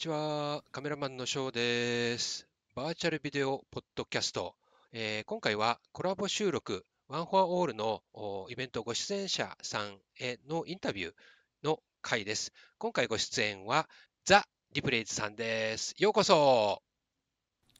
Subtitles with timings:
[0.00, 0.64] ちは。
[0.72, 2.48] カメラマンのショーです。
[2.74, 4.54] バーチャルビデオポッドキャスト。
[4.92, 8.00] えー、今回はコラボ収録、ワンフォアオールの
[8.48, 11.12] イベントご出演者さんへのインタビュー
[11.62, 12.54] の回です。
[12.78, 13.90] 今回ご出演は
[14.24, 15.94] ザ・リプレイズさんです。
[15.98, 16.80] ようこそ。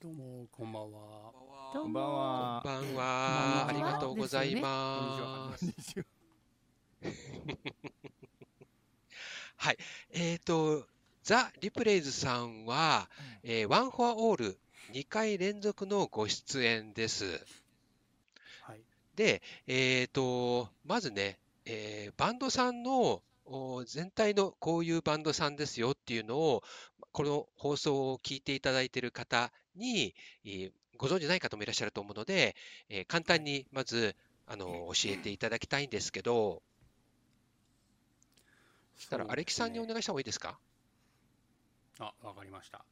[0.02, 1.32] どうも、こんばんは。
[1.72, 2.60] こんばんは。
[2.62, 3.66] こんばんは。
[3.66, 5.64] ありがとうございます。
[9.56, 9.78] はい。
[10.10, 10.86] えっ、ー、と、
[11.30, 13.08] ザ・リプレイズさんは、
[13.44, 14.58] うん、えー、ワン・フォア・オール
[14.92, 17.24] 2回連続のご出演です。
[18.62, 18.80] はい、
[19.14, 23.22] で、えっ、ー、と、まずね、えー、バンドさんの
[23.86, 26.64] 全体のこういうバンドさんですよっていうのを、
[27.12, 30.16] この放送を聞いていただいている方に、
[30.96, 32.56] ご存じない方もいらっしゃると思うので、
[32.88, 34.16] えー、簡単にまず
[34.48, 36.60] あの教えていただきたいんですけど、
[38.96, 40.58] そしたら、アレキさんにお願いした方がいいですか？
[42.00, 42.84] あ、わかりました。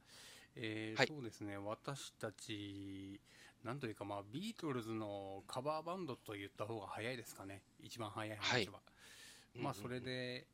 [0.55, 3.20] えーはい、そうですね、私たち、
[3.65, 8.75] なんというか、まあ、ビートルズのカバーバンドと言った方が早いですかね、一番早い話は。
[8.75, 8.81] は
[9.56, 10.47] い、まあ、それで、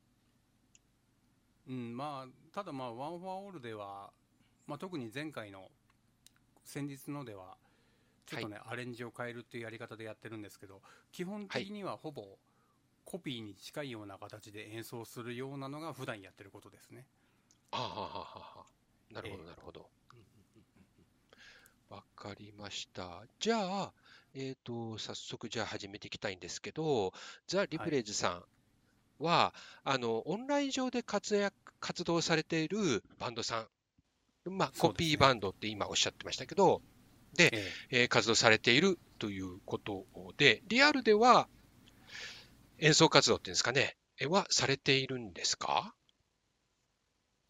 [1.67, 4.11] うん、うん、まあ、ただ、まあ、ワン・フォア・オールでは、
[4.67, 5.69] まあ、特に前回の、
[6.63, 7.57] 先日のでは、
[8.25, 10.81] ちょっとね、はい、アレンジを変えるっていうやり方でやってるんですけど、
[11.11, 12.37] 基本的にはほぼ、
[13.03, 17.05] コピーに近いような形で演奏するようなのが普段やってることですね。
[17.71, 18.65] あはははは
[19.11, 19.89] なるほど、なるほど。
[21.89, 23.23] わかりました。
[23.39, 23.93] じゃあ、
[24.33, 27.13] えっ、ー、と、早速じゃあ始めていきたいんですけど、
[27.47, 28.43] ザ・リプレイズさ
[29.19, 29.59] んは、はい、
[29.95, 33.67] あの、オンライン上で活躍、活動されているバンドさ
[34.45, 36.81] ん、まあ、コピーバンドって今おっしゃってましたけど、
[37.33, 38.01] で、え。
[38.01, 40.05] えー、活動されているということ
[40.37, 41.47] で、リアルでは
[42.79, 43.95] 演奏活動っていうんですかね、
[44.29, 45.95] はされているんですか？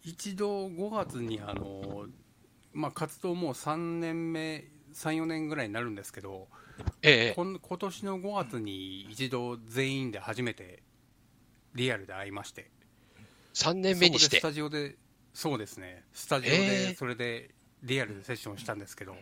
[0.06, 2.06] 一度5月にあの、
[2.73, 6.47] まあ、活動もう3年目、3、4年ぐらいになるんですけど、
[7.02, 10.84] ええ、今年の5月に一度全員で初めて
[11.74, 12.69] リアルで会いまして、
[13.56, 14.38] 3年目にして。
[14.38, 14.96] スタジオで、
[15.34, 19.16] そうですね、スタジオでそれでリアルでセッションしたんですけど、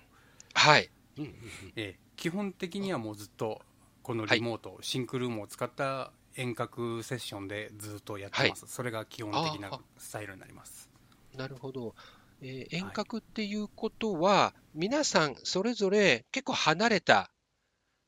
[0.54, 1.32] はい、え
[1.78, 3.62] え、基本的にはもうずっと
[4.02, 10.90] このリモート、はい、シンクルームを使った遠隔セッションでずっとやってます、はい、それが基本的なスタイルになります。
[11.36, 11.96] なるほど、
[12.42, 17.32] えー、遠隔っていうことは、はい、皆さんそれぞれ結構離れた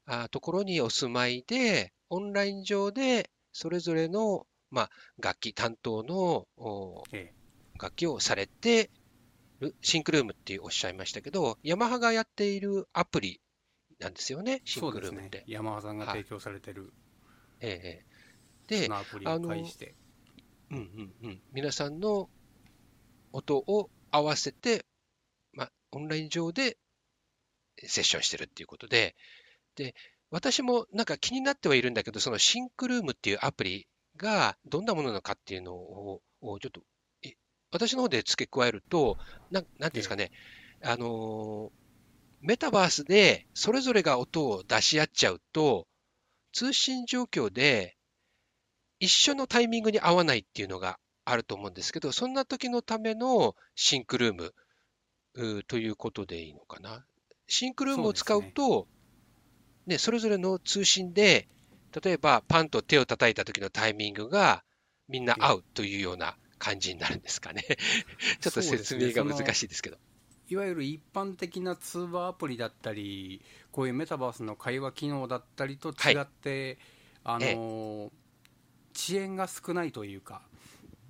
[0.06, 6.48] あところにお住まいで、オンライン上でそれぞれの、まあ、楽器担当の、
[7.12, 7.34] ええ、
[7.82, 8.92] 楽器をされて
[9.60, 13.42] るシンクルームっておっしゃいましたけど、ヤマハがやっているアプリ
[14.00, 15.40] なんですよね、シンクルームって。
[15.40, 16.94] ね、ヤマハさんが提供されてる。
[17.62, 18.15] ええ
[18.68, 19.96] で、アプリを介して。
[20.72, 21.42] うんうんうん。
[21.54, 22.30] 皆さんの
[23.32, 24.86] 音を合わせて、
[25.54, 26.78] まあ、オンライン上で
[27.78, 29.16] セッションしてるっていうことで、
[29.76, 29.94] で、
[30.32, 33.88] 私もなんか気になってはいるんだけど、そのシンクルームっていうアプリ
[34.18, 36.82] がどんなものなのかっていうのを、ちょっと、
[37.72, 39.18] 私の方で付け加えると、
[39.52, 40.32] なん、なんていうんですかね、
[40.82, 41.72] あの
[42.42, 45.88] メタバースでそれぞれが音を出し合っちゃうと、
[46.54, 47.95] 通信状況で
[49.00, 57.06] 一緒のタイミングに合わないっていうのがあると思うんですけど、そんな時のためのシンクルームということでいいのかな？
[57.48, 58.88] シンクルームを使うと、
[59.86, 61.48] ね、ね、それぞれの通信で、
[62.04, 64.64] 例えばパンと手を叩いた時のタイミングが
[65.08, 67.64] みんな合うというような感じになるんですかね。
[68.42, 69.98] ちょっと説明が難しいですけど。
[70.48, 73.42] いわゆる一般的な通話アプリだったり、
[73.72, 76.78] こういうメタバースの会話機能だったりと違って、
[77.24, 78.12] はい、あの、
[78.96, 80.42] 遅延が少ないというか、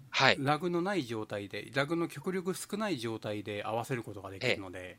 [0.10, 4.98] はい、ラグのない状態で、ラグの極力少ない状態で合わせることができるので、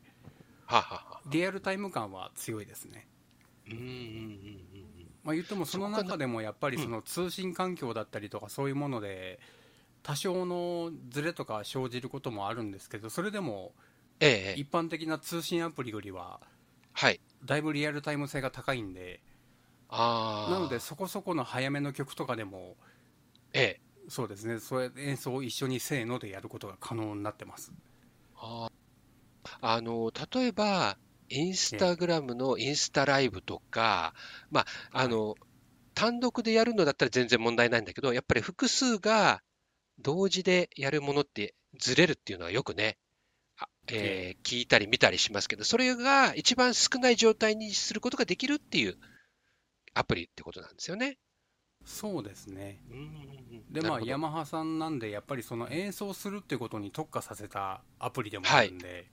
[0.65, 3.07] はははリアルタイム感は強いですね。
[3.69, 4.87] うんうんうんうん
[5.27, 9.39] まあ、言ってもその中でもやっぱりその通信環境だったりとかそういうもので
[10.01, 13.73] 多少のズレとか生じることもあるんですけどそれでも
[14.21, 16.39] 一般的な通信アプリよりは
[17.43, 19.19] だいぶリアルタイム性が高いんで
[19.89, 22.75] なのでそこそこの早めの曲とかでも
[23.53, 23.81] ええ。
[24.09, 27.73] そうですね、そう演奏を一緒にせーのでやることが可能になってます。
[28.37, 28.69] あ
[29.61, 30.97] あの例えば、
[31.29, 34.13] インスタグラムのインスタライブとか、
[34.49, 35.39] まああの、はい、
[35.93, 39.41] 単独でやるのだったら全然問題ないんだけど、やっぱり複数が
[39.99, 42.97] 同時でやるものってずれるっていうのはよくね、
[43.87, 48.97] えー、聞いたり見たりしますけど、それが一番少ない状態にすることができるっていう
[49.97, 51.19] アプリってことなんですよね。
[51.85, 52.79] そうですね。
[53.69, 59.11] で、まあ、ヤマハさんなんで、やっぱりその演奏するってことに特化させたアプリでもあるんで、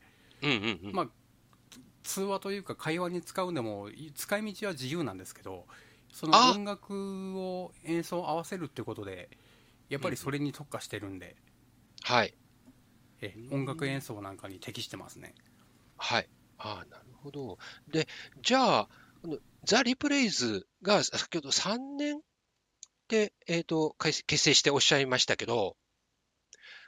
[0.92, 1.08] まあ、
[2.04, 5.66] 通話というか会話に使うでも、い使い道は自由なんですけど、
[6.12, 9.30] そのあ音楽を演奏合わせるってことで、
[9.90, 11.36] やっぱりそれに特化してるんで、
[12.04, 12.36] はい。
[13.20, 15.34] え音楽演奏なんかに適してますね。
[15.96, 16.30] はい。
[16.58, 17.58] ああ、なるほど。
[17.88, 18.06] で、
[18.42, 18.88] じゃあ、
[19.64, 22.20] ザ・リプレイズが先ほど3年
[23.08, 25.76] で、えっ、と、開結成しておっしゃいましたけど、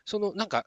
[0.05, 0.67] そのなんか、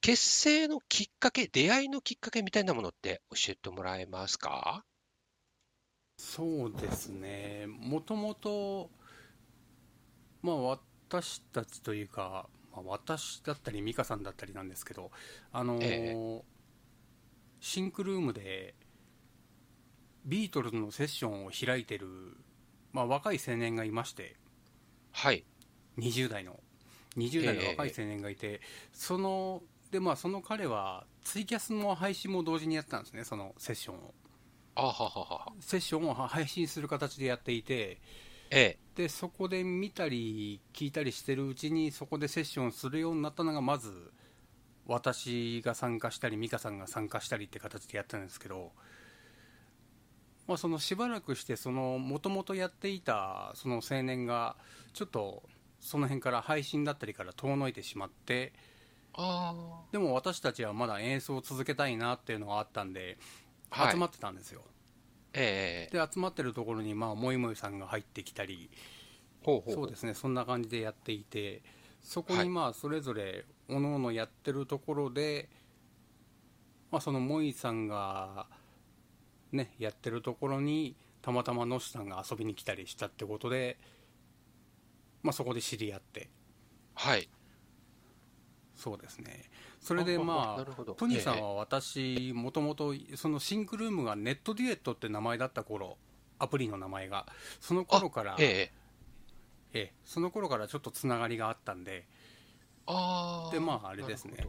[0.00, 4.84] 結成のきっかけ、出会いのきっかけみたいなものって教えてもらえますか？
[6.16, 8.90] そうですね、もともと、
[10.42, 15.10] まあ、私たちというか、まあ、私だったり、美香さんだったりなんですけど、
[15.52, 16.44] あのーえ。
[17.60, 18.74] シンクルームで
[20.24, 22.08] ビートルズのセッションを開いてる、
[22.92, 24.36] まあ、若い青年がいまして、
[25.12, 25.44] はい。
[25.98, 26.60] 20代の、
[27.16, 28.60] 20代の若い青年がいて、
[28.92, 34.14] そのでまあ、その彼はツイキャスの配信も同時にやってたんですね、そのセッションを。
[34.76, 35.52] あはははは。
[35.60, 38.00] セッションを配信する形でやっていて、
[38.50, 38.78] ええ。
[38.96, 44.12] でそこで見たり聞いたりしてるうちにそこでセッションするようになったのがまず
[44.86, 48.72] 私が参加したり美香さんが参加したりって形でやったんですけど、
[50.46, 54.56] まあ、そのしばらくしてそのもともとやっていたその青年が
[54.92, 55.42] ちょっと
[55.80, 58.52] その辺から配信だったりから遠のいてしまって
[59.14, 59.54] あ
[59.92, 63.16] でも私たちはまだ演奏を続けたいなっていうのがあったんで。
[63.72, 64.62] 集まってたんですよ、
[65.32, 65.96] ええ。
[65.96, 68.70] で集まってるところにまあもいもいさんが入ってきたり。
[69.44, 71.62] そうですね、そんな感じでやっていて、
[72.02, 75.48] そこはいにまあそれぞれ、おのおのやってるところで、
[76.90, 78.46] まあ、そのモイさんが、
[79.52, 83.78] ね、やってるところに、たまたまノシさんが遊びに来たりしたってことで、
[85.22, 86.30] まあ、そこで知り合って、
[86.94, 87.28] はい。
[88.74, 95.98] そうですね、それでまあ、なるほどプニーさんは私、もともとそのシンクルームがネットデュエットって名前だった頃
[96.38, 97.26] アプリの名前が、
[97.60, 98.80] その頃から、ええ。
[99.72, 102.06] ええその頃からちょっとつながりがあったんで、
[102.86, 103.52] ああ。
[103.52, 104.46] でまああれですね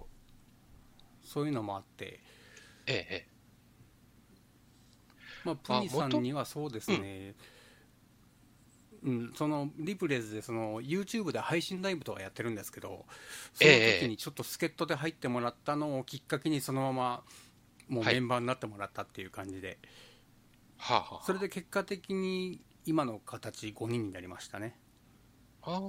[1.23, 2.21] そういうのもあって、
[2.87, 3.27] ええええ。
[5.43, 7.35] まあ、プニさんにはそうですね、
[9.03, 13.05] うんそのリプレイズでその YouTube で配信ライブとかやってるんですけど、
[13.53, 17.23] その時にちょっと助っ人で入ってもらったのをきっかけに、そのまま
[17.89, 19.79] もうはいメンバーになってもらったっていう感じで、
[20.77, 21.25] はあ、はあ。
[21.25, 24.77] それで結果的に今の形、5人になりましたね。
[25.63, 25.79] ああ、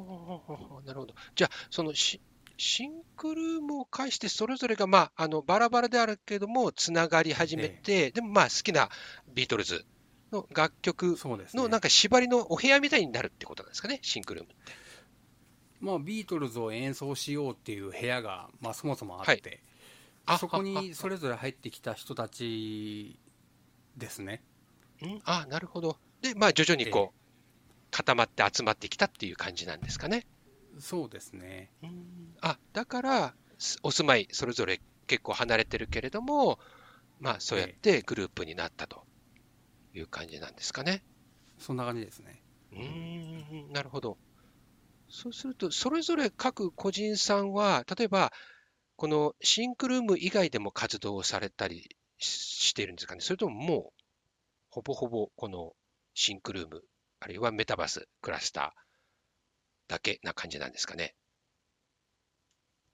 [0.87, 1.14] なるほど。
[1.34, 2.20] じゃあ、そのシ
[2.56, 8.88] シンクルームを介して、それぞれが、まあ、あのバラバラであるけども、つながり始めて、でもまあ、好きな
[9.34, 9.84] ビートルズ
[10.32, 11.16] の楽曲
[11.54, 14.72] のなんか縛りのお部屋みたいになるってことなんですかね、シンクルームって。
[15.81, 19.60] まあ、ビートルズを演奏しようっていう部屋が、まあ、そもそもあって、はい
[20.25, 23.19] あそこはにそれぞれ入ってきた人たち
[23.96, 24.40] ですね。
[25.05, 25.20] ん？
[25.25, 25.96] あなるほど。
[26.20, 27.19] で、まあ、徐々にこう、
[27.90, 30.25] 固まって集まってきたっていう感じなんですかね。
[30.78, 31.70] そうですね。
[32.40, 36.58] あだから、すお住まい、それぞれ結構離れてるけれども、
[37.20, 39.04] まあ、そうやってグループになったと
[39.94, 41.02] いう感じなんですかね。
[41.58, 42.42] そんな感じですね。
[42.72, 44.19] うーん、なるほど。
[45.08, 48.32] そうすると、それぞれ各個人さんは、例えば、
[48.96, 51.88] このシンクルーム以外でも活動をされたり
[52.19, 53.20] ししているんですかね。
[53.20, 54.02] それとももう、
[54.70, 55.72] ほぼほぼこの
[56.14, 56.82] シンクルーム、
[57.20, 58.92] あるいはメタバース、クラスター
[59.93, 61.15] だけな感じなんですかね。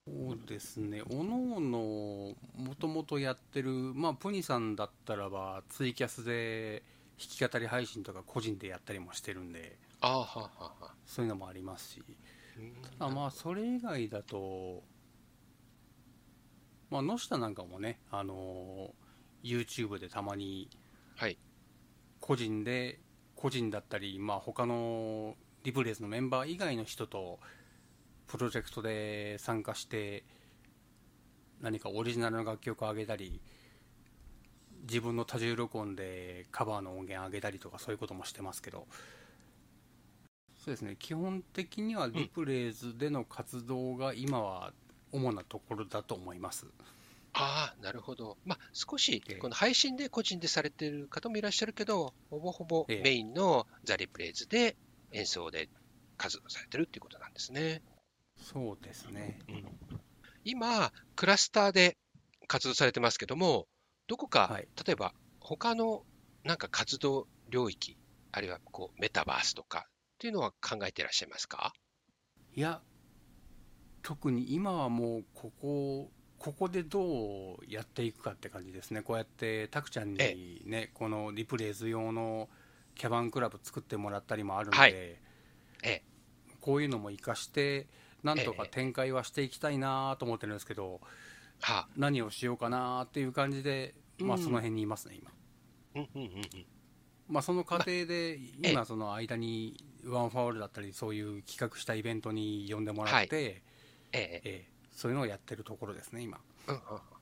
[0.05, 6.83] そうですね、おのおの、もともとやってる、まあ、プニさんだったらば、ツイキャスで
[7.19, 10.95] 弾き語り配信とか個人でやったりもしてるんで、ああ、はあ、はあ、はあ。
[11.07, 12.02] そういうのもありますし、
[12.59, 14.83] うんただまあ、それ以外だと、
[16.90, 18.93] まあ、野下なんかもね、あの
[19.45, 20.69] YouTube でたまに
[21.14, 21.38] はい。
[22.19, 22.99] 個人で、
[23.37, 25.37] 個人だったり、まあ他の
[25.68, 27.38] リプレイズのメンバー以外の人と
[28.26, 30.25] プロジェクトで参加して、
[31.60, 33.38] 何かオリジナルの楽曲を上げたり、
[34.84, 38.87] 自分の多重録音でカバーの音源上げたりとか、そういうこともしてますけど、
[40.56, 44.72] そうですね、基本的にはリプレイズでの活動が今は
[45.12, 46.66] 主なところだと思います。
[47.34, 48.38] ああ、なるほど。
[48.46, 53.02] まあ、少しええ、この配信で個人でされている方もいらっしゃるけど、ほぼほぼええ。
[53.02, 54.75] メインのザ・リプレイズで
[55.12, 55.69] 演奏で
[56.17, 57.83] 活動されてるっていうことなんですね。
[58.37, 59.38] そうですね。
[60.45, 61.97] 今、クラスターで
[62.47, 63.67] 活動されてますけども、
[64.07, 64.69] どこか、はい。
[64.87, 66.05] 例えば他の
[66.45, 67.97] なんか活動領域、
[68.33, 71.73] あるいはこうメタバースとか、っていうのは考えていらっしゃいますか？
[72.55, 72.81] いや、
[74.03, 82.49] 特に今はもう、ここ、ここでどうやっていくかって感じですね、こうやってタクちゃんにね、このリプレイズ用の
[82.99, 84.93] キャバンクラブ作ってもらったりもあるので、はい。
[85.85, 86.02] え
[86.61, 87.87] こういうのも活かして、
[88.25, 91.00] なんとか展開はしていきたいなと思ってるんですけど、
[91.61, 94.43] はあ、何をしようかなっていう感じで、まあ、うん。
[94.43, 95.31] その辺にいますね、今。
[95.95, 96.67] うんうんうんうん。
[97.28, 103.62] まあ、その過程で、え今、その間にワンファウルだったり、そういう企画したイベントに呼んでもらって、え
[104.12, 104.40] え。
[104.43, 106.40] ええそういうのをやってるところですね、今。
[106.67, 107.17] うんうんうん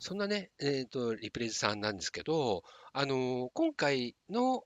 [0.00, 4.64] そんなね、えっ、と、リプレイズさんなんですけど、あのー今回の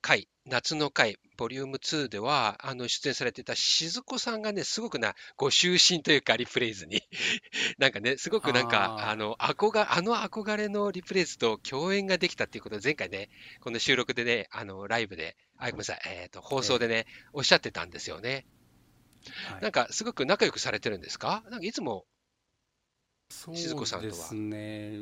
[0.00, 7.02] 回、夏の回、ボリューム2では、あの、出演されてた静子さんがね、すごくな、ご就寝というか、リプレイズに。
[7.78, 13.28] なんかね、すごくなんか、あの、憧あの憧れのリプレイズと共演ができたっていうことを前回ね、
[13.60, 18.46] この収録でね、あの、ライブで、あ、ごめんなさい、えっ、と、放送でね、おっしゃってたんですよね。
[19.46, 21.42] はいなんか、すごく仲良くされてるんですか？
[21.50, 22.06] なんか、いつも、
[23.30, 23.54] そう
[24.02, 25.00] ですね、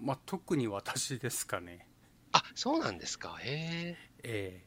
[0.00, 1.88] まあ、特に私ですかね。
[2.32, 3.36] あ、そうなんですか。
[3.40, 3.96] へえ。
[4.22, 4.64] え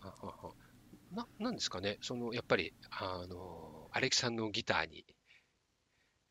[0.00, 0.50] あああ
[1.14, 5.04] な、なんですかね、その、やっぱり、あの、アレキさんのギターに、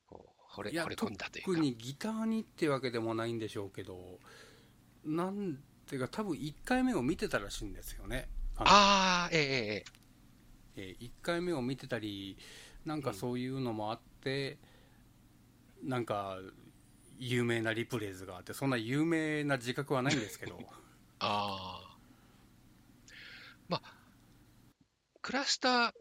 [0.08, 1.52] こう、惚れ、惚れ込んだというか。
[1.52, 4.20] 特にギターにってわけでもないんでしょうけど、
[5.06, 8.28] なんていうか、多分1回目を見てたらしいんですよね。
[8.58, 12.38] ああ、ええええええ1回目を見てたり、
[12.86, 14.58] なんかそういうのもあって、
[15.84, 16.38] なんか
[17.18, 20.60] 有名なリプレイズがあって、そんな有名な自覚はないんですけど、
[21.20, 21.98] ああ。
[23.68, 23.96] まあ、
[25.22, 25.92] クラスター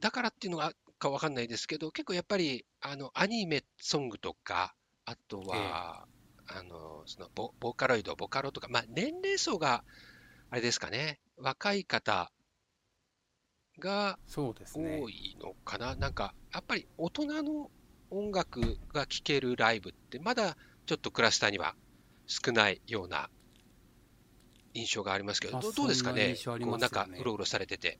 [0.00, 4.74] だからっていうのがかわかんないですけど、結構やっぱり、あの、アニメソングとか、
[5.04, 6.06] あとは、
[6.46, 9.84] あの、そのボ、ボーカロイド、ボカロとか、まあ、年齢層が、
[10.50, 12.32] あれですかね、若い方
[13.78, 15.08] が多。
[15.08, 17.70] いのかな、なんか、やっぱり大人の
[18.10, 21.74] 音楽が聴けるライブって、まだちょっとクラスターには
[22.26, 23.28] 少ないような
[24.74, 26.78] 印象がありますけど、まあどうですかね、こうますよね。
[26.78, 27.98] 中、うろうろされてて。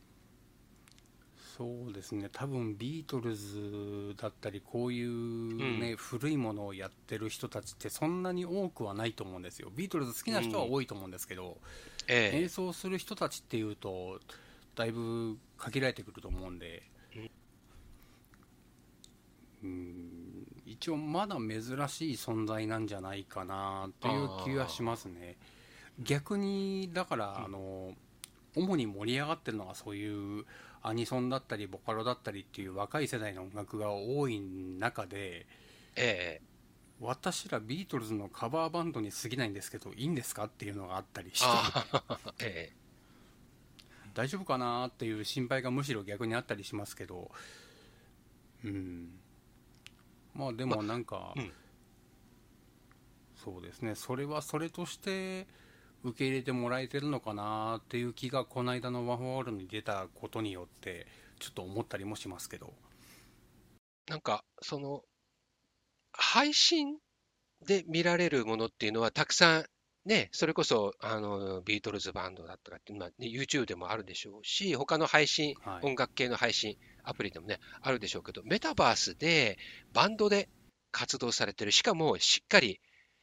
[1.57, 11.61] そうですね、多分ビートルズだったり、こういうね、古いものをやってる人たちって、そんなに多くはないと思うんですよ、ビートルズ好きな人は多いと思うんですけど、
[12.09, 12.41] ええ。
[12.41, 14.21] 演奏する人たちっていうと、
[14.75, 16.90] だいぶ限られてくると思うんで、
[19.63, 25.37] うん、一応、まだ珍しい存在なんじゃないかなという気はしますね。
[25.99, 27.95] 逆に、だから、あの、
[28.57, 30.45] 主に盛り上がってるのがそういう
[30.83, 35.47] アニソンだったりボカロだったりっていう若い世代の音楽が多い中で
[35.97, 36.51] ええ。
[37.01, 41.47] 私らビートルズのカバーバンドに過ぎないんですけどいいんですかっていうのがあったりして。
[42.45, 42.77] ええ。
[44.13, 47.31] 大丈夫かなっていう心配がむしろ逆にあったりしますけど。
[48.65, 49.20] うん
[50.35, 51.53] まあでもなんか、うん。
[53.37, 53.95] そうですね。
[53.95, 55.47] それはそれとして
[56.05, 61.07] 受け入れてもらえてるのかなっていう気がこの間のワンフォーオールに出たことによって
[61.39, 62.75] ちょっと思ったりもしますけど。
[64.09, 65.05] なんか、その、
[66.13, 66.99] 配信
[67.67, 69.65] で見られるものっていうのはたくさん、
[70.07, 75.87] ね、それこそ、あの、ビートルズバンドだったかっていうのは、ね、YouTube でもあるでしょうし、他の配信、はい。
[75.87, 79.59] 音楽系の配信アプリでもね、あるでしょうけど、メタバースで
[79.93, 80.49] バンドで
[80.91, 82.81] 活動されてる、しかもしっかり、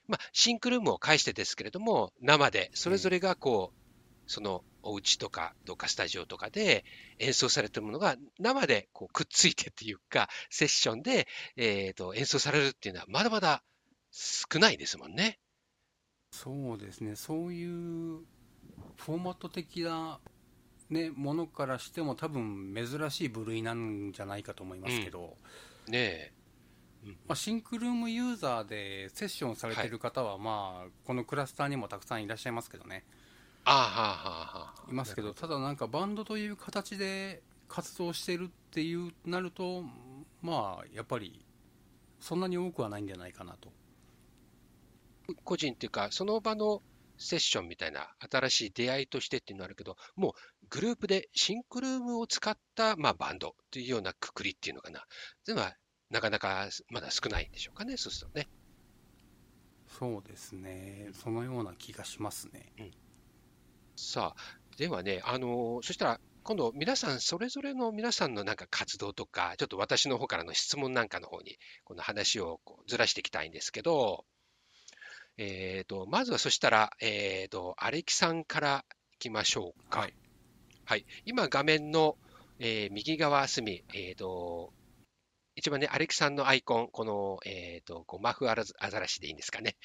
[0.07, 3.87] まあ、シンクルームを介してですけれども、生で、それぞれがこう、
[4.27, 6.85] そのお家とか、どっかスタジオとかで
[7.17, 13.63] 演奏されてるものが生でこうくっついてっていうか、セッションで、えー、と演奏されるっていうのはまだまだ
[14.11, 15.39] 少ないですもんね。
[16.31, 17.15] そうですね。
[17.15, 18.19] そういう
[18.95, 20.19] フォーマット的な、
[20.89, 25.35] ね、ものからしても多分珍しい部類なんじゃないかと思いますけど、
[25.87, 26.33] ねえ。
[27.27, 33.05] まあ、シンクルームユーザーでセッションされてる方は、まあ、このクラスターにもたくさんいらっしゃいますけどね。
[33.63, 34.91] ああ、はあ、はあ、はあ。
[34.91, 35.33] いますけど。
[35.33, 39.83] ただなんかバンドという形で活動してるっていうなると
[40.41, 41.45] まあやっぱり
[42.19, 43.69] そんなに多くはないんじゃないかなと
[45.43, 46.81] 個人っていうか、その場の
[47.17, 50.33] セッションみたいな新しい出会いとしてっていうのはあるけど、もう
[50.69, 55.05] グループでシンクルームを使った、まあ、バンドというようなくくりっていうのかな。
[55.45, 55.75] では、
[56.09, 58.47] なかなかまだ少ないんでしょうかね、そうするとね。
[59.99, 62.73] そうですねそのような気がしますね
[63.95, 74.23] さあ、ではね、あのそしたら、今度、皆さん、それぞれの皆さんのなんか活動とか、ちょっと私の方からの質問なんかの方に、この話をこうずらしていきたいんですけど、
[75.37, 80.01] えーと、まずはそしたら、えーと、アレキさんからいきましょうか。
[80.01, 80.13] はい。
[80.85, 81.05] はい。
[81.25, 82.17] 今、画面の、
[82.59, 84.73] えー右側隅、えっ、と、
[85.55, 89.75] 一番ね、アレキさんのアイコン、この、えっ、と、こうマフアラズアザラシでいいんですかね、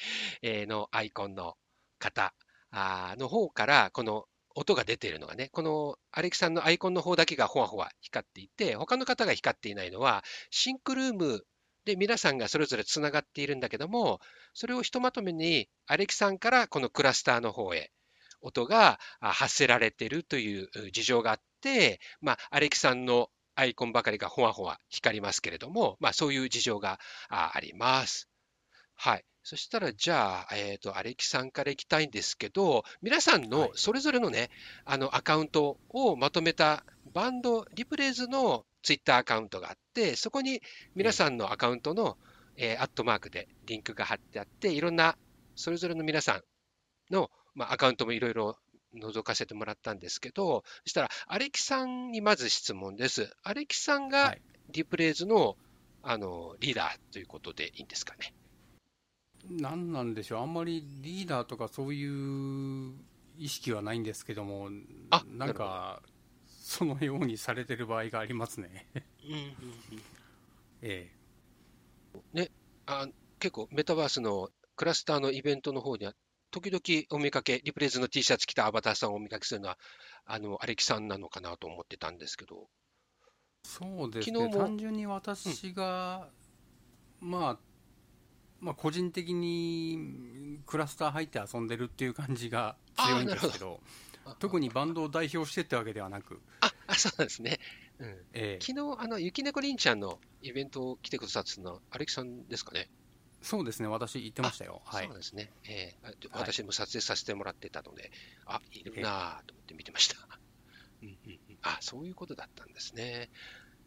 [0.43, 1.55] えーのアイコンの
[1.99, 2.35] 方
[2.71, 11.45] あーの方から、この音が出ているのがね、このアレキさんのアイコンの方だけがほわほわ光っていて、他の方が光っていないのは、シンクルーム
[11.85, 14.21] で皆さんがそれぞれつながっているんだけども、
[14.55, 17.91] それをひとまとめに、アレキさんからこのクラスターの方へ、
[18.41, 26.99] 音が発せられてるという事情があって、まあ、アレキさんのアイコンばかりがほわほわ光りますけれども、まあ、そういう事情が
[27.29, 28.29] あります。
[28.95, 29.25] はい。
[29.43, 34.51] そしたら、じゃあ、えっ、と、アレキさんからいきたいんですけど、皆さんはいのそれぞれのね、
[34.85, 40.63] あの、アカウントをまとめたバンド、リプレイズのツイッターアカウントがあって、そこに
[40.95, 42.17] 皆さんのアカウントの、
[42.57, 45.17] えーアットマークでリンクが貼ってあって、いろんな、
[45.57, 46.35] それぞれの皆さ
[47.11, 48.59] んの、まあ、アカウントもいろいろ
[48.95, 53.35] 覗かせてもらったんですけど、そしたら、アレキさんにまず質問です。
[53.43, 55.57] アレキさんがはいリプレイズの、
[56.03, 58.33] あの、リーダーということでいいんですかね？
[59.51, 62.95] なんなんでしょう、あんまりリーダーとかそういう
[63.39, 64.69] 意識はないんですけども、
[65.11, 66.03] あなんか、
[66.47, 68.87] そのようにされてる場合がありますね。
[70.83, 71.13] え
[72.87, 73.09] あ
[73.39, 76.15] 結構、メタバースのクラスターのイベントの方には、
[76.51, 79.79] 時々お見かけ、リプレイズの T シャツ着たアバターさんをお見かけするのは、
[80.25, 82.69] あの、アレキさんなのかなと思ってたんですけど、
[83.65, 86.29] そうですね、単純に私が、
[87.21, 87.59] まあ、
[88.63, 93.81] まあ、個人的にクラスター入って遊んでるっていう感じが強いんですけど、
[94.39, 97.59] 特にバンドを代表してってわけではなく、あ、あそうなんですね。
[97.99, 102.89] うん、ええ昨日、あの、雪猫りんちゃんのイベントを来てくださってたのは、アレキさんですかね？
[103.43, 104.81] そうですね、私言ってましたよ。
[104.85, 105.51] はいそうですね。
[105.65, 106.17] ええあはい
[106.53, 108.13] 私も撮影させてもらってたので、
[108.47, 110.17] あ、いるなぁと思って見てました。
[111.03, 113.29] うんうんうんあ、そういうことだったんですね。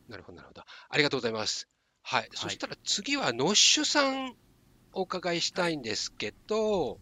[0.10, 0.64] なるほど、なるほど。
[0.90, 1.70] ありがとうございます。
[2.02, 2.30] はい。
[2.34, 4.36] そしたら次は、ノッシュさん、
[4.96, 7.00] お伺いしたいんですけど、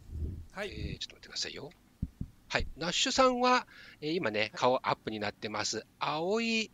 [0.52, 0.70] はい。
[0.70, 1.70] えーちょっと待ってくださいよ。
[2.50, 2.68] はい。
[2.76, 3.68] ナッシュさんは、
[4.02, 5.86] えー今ね、顔アップになってます。
[6.00, 6.72] 青い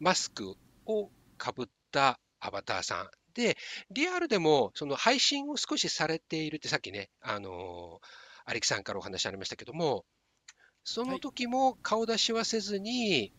[0.00, 3.10] マスクをかぶったアバターさん。
[3.34, 3.56] で、
[3.90, 8.06] リアルでも、その配信を少しされているって、さっきね、あのー
[8.46, 10.04] アレキさんからお話ありましたけども、
[10.84, 13.32] その時も顔出しはせずに、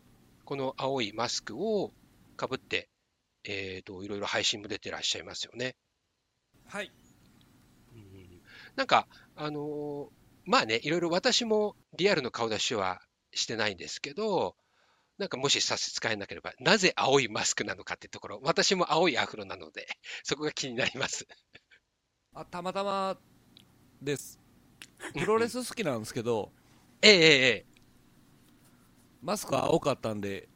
[0.46, 1.92] この青いマスクを
[2.38, 2.90] かぶって、
[3.44, 5.76] えっ、と、いろいろ配信も出てらっしゃいますよね。
[6.68, 6.92] はい。
[8.76, 10.08] うんなんか、あのー
[10.46, 13.02] まあね、いろいろ私もリアルの顔出しは
[13.34, 14.56] してないんですけど、
[15.18, 19.88] なんかもし差し支えなければ、なぜ青いマスクなのかってところ、私も青いアフロなので、
[20.24, 21.26] そこが気になります。
[22.34, 23.18] あ、たまたま
[24.02, 24.40] です。
[25.14, 26.52] プロレス好きなんですけど、
[27.02, 27.66] ええええええ。
[29.22, 30.48] マスク青かったんで、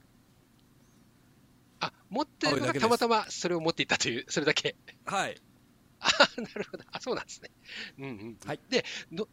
[1.80, 4.76] あ、持ってるのがたまたまそれを持っていたという、それだけ。
[5.06, 5.42] はい。
[6.00, 6.08] あ、
[6.42, 6.84] なるほど。
[6.92, 7.52] あ、そうなんですね。
[7.98, 8.38] うんうん。
[8.46, 9.28] はいで、の、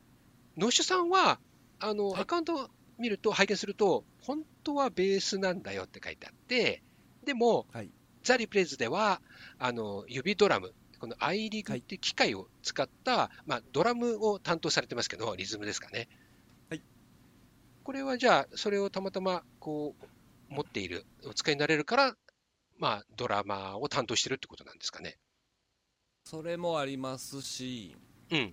[0.57, 1.41] 野手さんは、
[1.79, 6.83] あの、はいアカウント見ると、拝見すると、本当はベースなんだよって書いてあって、
[7.25, 7.91] でも、はい
[8.27, 9.23] ザ・リプレイズでは、
[9.57, 16.09] あの、指ドラム、このアイリグっていう機械を使った、まあ、ドラムを担当されてますけど、リズムですかね。
[16.69, 16.83] はい。
[17.85, 19.95] これはじゃあ、それをたまたま、こ
[20.51, 22.17] う、持っている、お使いになれるから、
[22.79, 25.19] まあ、ドラマーを担当してるってことなんですかね。
[26.27, 27.97] それもありますし、
[28.33, 28.53] うん。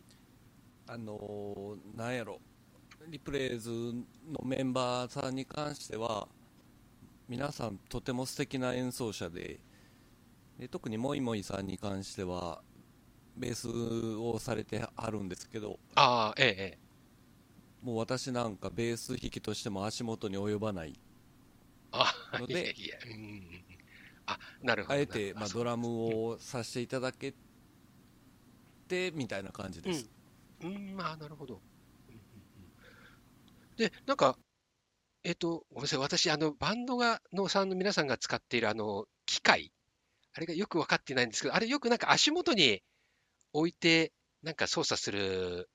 [0.86, 2.40] あのーなんやろ、
[3.08, 6.28] リプレイズのメンバーさんに関しては、
[7.28, 9.60] 皆さんとても素敵な演奏者で、
[10.60, 12.62] で特にモイモイさんに関しては、
[13.36, 16.80] ベースをされてはるんですけど、ああ、ええ、ええ。
[17.82, 20.94] もう私なんかベース弾きとしても足元に及ばない、
[21.92, 22.76] あ、ので。
[24.28, 24.94] あ、なるほど。
[24.94, 26.26] あえて、まあ、ドラムを。
[26.28, 27.34] をさせていただけ
[28.94, 30.10] てみたいな感じです。
[30.62, 31.56] うん、まあ、なるほど。
[31.56, 32.24] うんうんうん
[33.78, 34.38] で、なんか、
[35.24, 36.00] えっと、ごめんなさい。
[36.00, 39.72] 私、あの、バンドが、のさんの皆さんが使っている、あの、機械、
[40.34, 42.84] あれがよく分かってないんですけど、あれよくなんか足元に
[43.52, 44.12] 置いて、
[44.44, 45.70] なんか操作する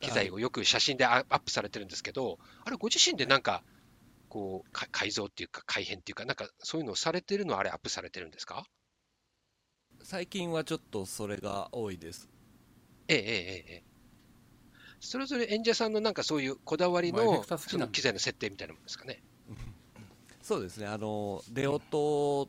[0.00, 3.62] 機材をよく写真でアアップされてるんですけど、あれご自身でなんか、
[4.28, 8.64] こう、か改造っていうか改変っていうか、なんかそういうのをされてるのはあれアップされてるんですか？
[10.02, 12.28] 最近はちょっとそれが多いです。
[13.08, 13.82] ええええええ。
[15.00, 19.22] それぞれ演者さんのなんかそういうこだわりのまあエフェクター好きなんでその機材の設定みたいなもんですかね。
[20.42, 22.46] そうですね、あの出音っ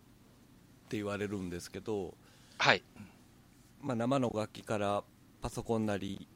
[0.89, 2.15] て言われるんですけど、
[2.57, 2.83] はい。
[3.81, 5.03] まあ、生の楽器から
[5.41, 6.27] パソコンなり、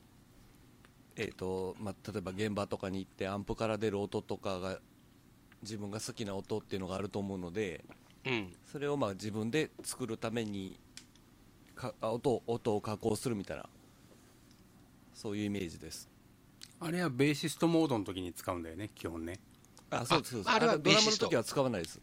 [1.15, 4.80] えーとまあ、例えば現場とかに行ってアンプから出る音とかが
[5.63, 7.84] 自分が好きな音っていうのがあると思うので
[8.25, 8.56] うん。
[8.71, 10.77] それをまあ自分で作るために
[11.78, 13.66] かあ音音を加工するみたいな。
[15.13, 16.10] そういうイメージです。
[16.80, 19.40] あれはベーシストモードの時に使うんだよね基本ね。
[19.90, 20.52] あそうですそうです。
[20.52, 21.26] あれはドラムベーシスト。
[21.26, 22.00] の時は使わないです。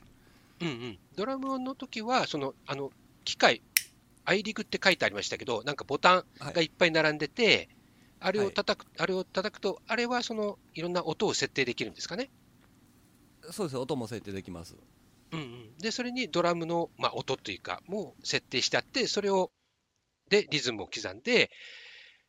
[0.61, 0.99] うんうん。
[1.17, 2.91] ドラムの時は、その、あの、
[3.25, 3.63] 機械、
[4.25, 7.69] アイリグって書いてありましたけど、なんかボタンがいっぱい並んでて、
[8.21, 12.31] あれを叩く、あれを叩くと、あれはその、いろんな音を設定できるんですかね？
[13.51, 14.77] そうです音も設定できます。
[15.33, 15.79] うんうん。
[15.79, 19.51] で、それにドラムの、まあ、音というか、もう設定してあって、それを、
[20.35, 21.51] で、リズムを刻んで、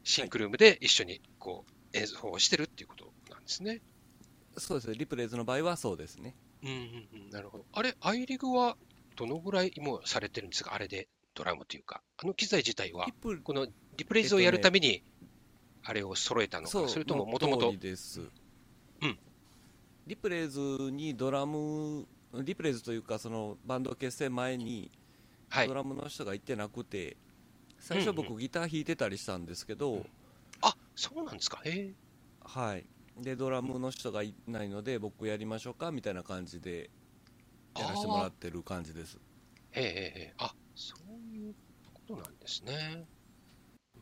[0.03, 3.81] シンクルームで一緒に、こう、演奏をしてるっていうことなんですね。
[4.57, 6.75] そうですリプレイズの場合はそうですねうんうん
[7.25, 7.29] うん。
[7.29, 7.65] なるほど。
[7.73, 8.77] あれ、アイリグは、
[9.15, 10.73] どのぐらいもうされてるんですか？
[10.73, 12.01] あれで、ドラムというか。
[12.17, 15.01] あの機材自体はリ、プこのリプレイズをやるために、
[15.83, 17.79] あれを揃えたのか、そうそれとももともとうん
[20.07, 24.91] リプレイズにドラムリプレイズというかそのバンド結成前に
[25.49, 25.73] はいド。
[25.73, 27.17] ラムの人がいてなくて、
[27.79, 30.05] 最初うん僕ギター弾いてたりしたんですけど、
[30.61, 31.61] あ、そうなんですか？
[31.65, 31.93] へえ。
[32.43, 32.85] はい
[33.21, 36.89] でドラムの人がいないので僕やりましょうかみたいな感じで
[37.77, 39.17] やらせてもらってる感じです
[39.71, 39.87] へえへ
[40.31, 40.33] え。
[40.37, 41.55] あ、そういう
[41.93, 43.05] ことなんですね。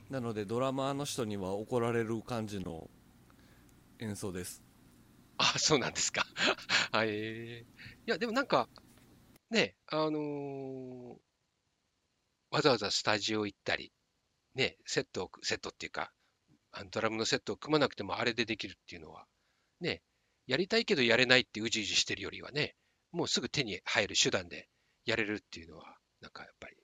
[0.09, 2.89] なのでドラマーの人には怒られる感じの
[3.99, 4.63] 演奏です
[5.37, 6.25] あ、そうなんですか？
[6.91, 7.61] はい。
[7.61, 7.65] い
[8.05, 8.67] や、でもなんか、
[9.49, 11.15] ね、あのー
[12.53, 13.91] わざわざスタジオ行ったり、
[14.53, 16.11] ね、セットを、セットっていうか、
[16.71, 19.25] あのドラムのセットを組まなくてもあれでできるっていうのは、
[19.81, 20.03] ね、
[20.45, 22.75] やりたいけどやれないってうじうじしてるよりはね、
[23.11, 24.69] もうすぐ手に入る手段で
[25.03, 26.75] やれるっていうのは、なんかやっぱり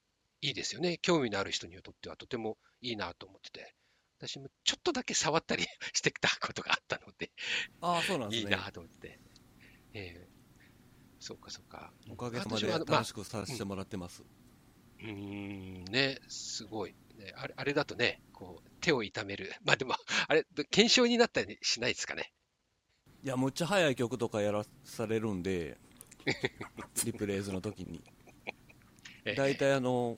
[0.41, 0.97] いいですよね。
[1.03, 3.75] 興味のある人にとってはとてもいいなと思ってて、
[4.19, 7.29] 私もちょっとだけ触ったりしてきたことがあったので、
[7.81, 9.19] ああそうなんですねいいなと思って。
[9.93, 10.27] ええ
[11.19, 11.91] そうかそうか。
[12.09, 15.58] おかげさまで楽しくさせてもらってます、うーん、
[15.89, 16.95] ね、すごい。
[17.17, 19.53] ね、あれあれだとね、こう、手を痛める。
[19.63, 19.95] まあでも、
[20.27, 22.31] あれ、検証になったりしないですかね。
[23.21, 25.77] いやむっちゃ速い曲とかやらされるんで
[27.03, 28.01] リプレイズの時に
[29.25, 30.17] ええ大体あの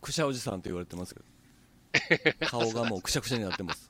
[0.00, 1.26] くしゃおじさんと言われてますけど
[2.48, 3.88] 顔がもうくしゃくしゃになってます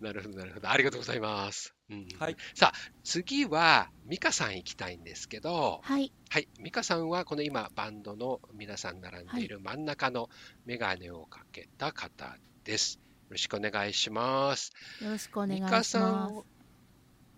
[0.00, 0.70] なるほど、なるほど。
[0.70, 1.74] ありがとうございます。
[1.90, 2.36] うん、はい。
[2.54, 6.48] さあ、次は、美香さん行きたいんですけど、はい、はい。
[6.62, 10.28] 美香さんは、この今、バンドの皆さん並んでいる真ん中の
[10.66, 12.96] メガネをかけた方です。
[12.96, 14.72] よろしくお願いします。
[15.02, 16.44] よろしくお願いしますさん。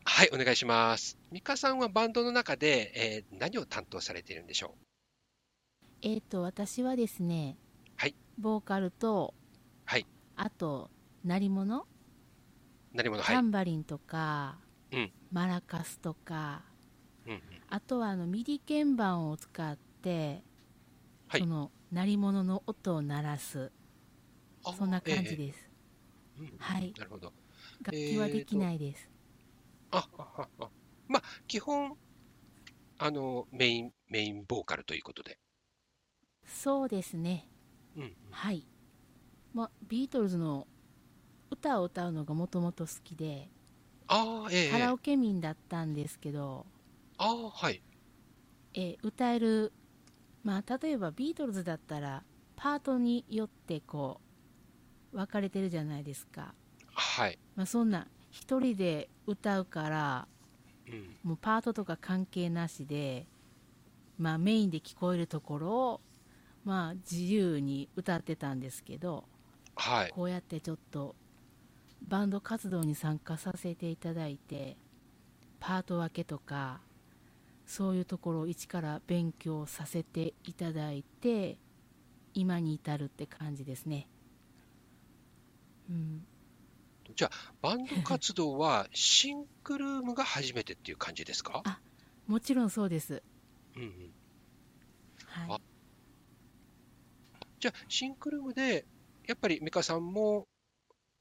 [0.04, 1.16] はい、お願いします。
[1.30, 4.74] 美香さんはバンドの中で、えー何を担当されているんでしょ
[6.02, 7.56] えっ、と私はですね、
[7.96, 9.34] はい、ボーカルと、
[9.84, 10.90] はい、あと
[11.24, 11.86] 鳴り物、う
[12.92, 13.22] 鳴り物？
[13.22, 13.34] はい。
[13.34, 14.58] タンバリンとか、
[14.92, 15.12] うん。
[15.30, 16.62] マラカスとか、
[17.26, 17.40] うんうん。
[17.68, 20.42] あとはあの MIDI 鍵盤を使って、
[21.28, 21.40] はい。
[21.40, 23.70] その鳴り物の音を鳴らす。
[24.64, 25.70] あそんな感じえです、
[26.38, 26.52] えうん。
[26.58, 26.92] はい。
[26.98, 27.32] なるほど。
[27.82, 29.08] 楽器はできないです、
[29.90, 30.68] あ、あ、あ、あ。
[31.08, 31.96] まあ、基本、
[32.98, 35.38] あの、メイン、メインボーカルということで。
[36.44, 37.46] そうですね。
[37.96, 38.16] うん。
[38.30, 38.66] はい、
[39.54, 40.66] まあ、ビートルズの
[41.50, 43.48] 歌を歌うのがもともと好きで、
[44.06, 46.66] ああ、ええカラオケ民だったんですけど、
[47.18, 47.82] ああ、はい。
[48.74, 49.72] えー歌える、
[50.44, 52.22] まあ、例えばビートルズだったら
[52.56, 54.20] パートによってこ
[55.12, 56.54] う分かれてるじゃないですか、
[56.92, 57.38] はい。
[57.56, 60.28] まあ、そんな一人で歌うから
[60.86, 61.16] うん。
[61.22, 63.26] もうパートとか関係なしで、
[64.18, 66.00] まあ、メインで聞こえるところを、
[66.64, 69.24] まあ、自由に歌ってたんですけど
[69.74, 70.10] はい。
[70.10, 71.14] こうやってちょっと
[72.08, 74.76] バンド活動に参加させていただいて
[75.60, 76.80] パート分けとか
[77.66, 81.58] そういうところを一から勉強させていただいて
[82.32, 84.08] 今に至るって感じですね。
[85.90, 86.24] うん、
[87.16, 91.62] じゃあ、バンド活動はシンクルームが初めてっていう感じですか？
[91.64, 91.78] あ
[92.26, 93.22] もちろんそうです。
[93.76, 93.88] うんうん。
[95.26, 95.60] はいあ、
[97.58, 98.86] じゃあ、シンクルームで、
[99.26, 100.46] やっぱり美香さんも、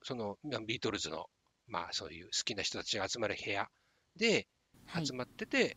[0.08, 1.26] その、まあビートルズの、
[1.68, 3.68] まあ、そういう好きな人たちが集まる部屋
[4.16, 4.48] で
[4.86, 5.76] はい集、まってて、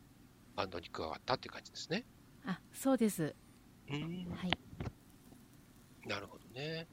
[0.55, 2.05] バンドに加わったっていう感じですね。
[2.47, 3.35] あそうです。
[3.91, 4.31] うん。
[4.31, 4.53] はい、
[6.07, 6.87] なるほどね。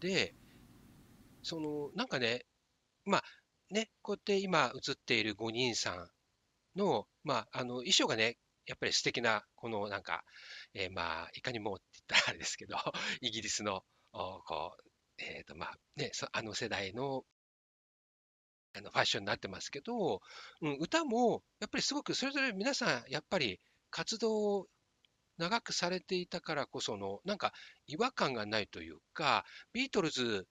[0.00, 0.34] で、
[1.42, 2.46] その、なんかね、
[3.04, 3.22] まあ、
[3.68, 6.08] ね、こうやって今映っている5人さん
[6.78, 10.24] の、まあ、あの、衣装がね、やっぱり素敵な、このなんか、
[10.72, 12.76] えーまあ、いかにもって言ったらあれですけど、
[13.20, 14.91] イギリスの、おこう、
[15.22, 17.24] えっ、と、まあ、ね、そあの世代の、
[18.74, 20.20] あの、ファッションになってますけど、
[20.62, 24.66] うん、歌も、やっぱりすごくそれぞれ皆さん、やっぱり活動を
[25.38, 27.52] 長くされていたからこその、なんか
[27.86, 30.46] 違和感がないというか、ビートルズ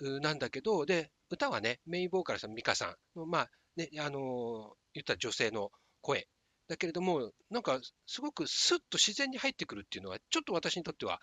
[0.00, 6.26] なんだけど、で、歌はね、メインボーカルさん、ミカさんの、まあ、ね、あの言った女性の声。
[6.68, 11.20] だけれども、なんか、すごくスッと自然に入ってくるっていうのは、ちょっと私にとっては、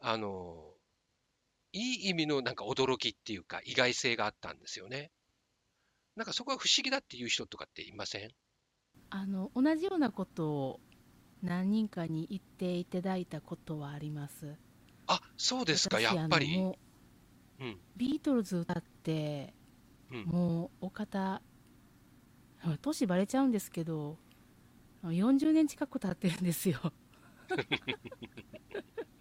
[0.00, 0.71] あの
[1.72, 5.10] いい意味のなんか驚きっていうか、意外性があったんですよね。
[6.16, 8.30] なんかそこが不思議だっていう人とかっていません？
[9.10, 10.80] あの同じようなことを
[11.42, 14.56] 何人かに言っていただいたことはあります。
[15.06, 16.56] あ、そうですか、私やっぱり。
[16.58, 16.74] う
[17.60, 17.80] うん。
[17.96, 19.54] ビートルズ歌って、
[20.10, 21.40] うんもうお方
[22.82, 24.18] 年バレちゃうんですけど
[25.02, 26.92] 40年近く経ってるんですよ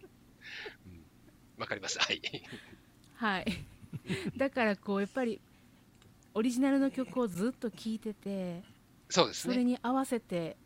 [1.62, 2.00] わかります。
[2.00, 2.22] はい。
[3.16, 3.46] はい
[4.36, 5.40] だからこうやっぱり
[6.34, 8.64] オリジナルの曲をずっと聴いてて
[9.10, 9.54] そうですね。
[9.54, 10.58] それに合わせて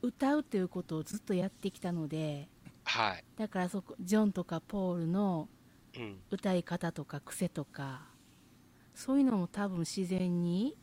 [0.00, 2.48] 歌うっていうことをずっとやってきたので
[2.84, 3.24] はい。
[3.36, 5.48] だからそこジョンとかポールの
[5.96, 6.20] うん。
[6.30, 8.06] 歌い方とか癖とか
[8.94, 10.76] そういうのも多分自然に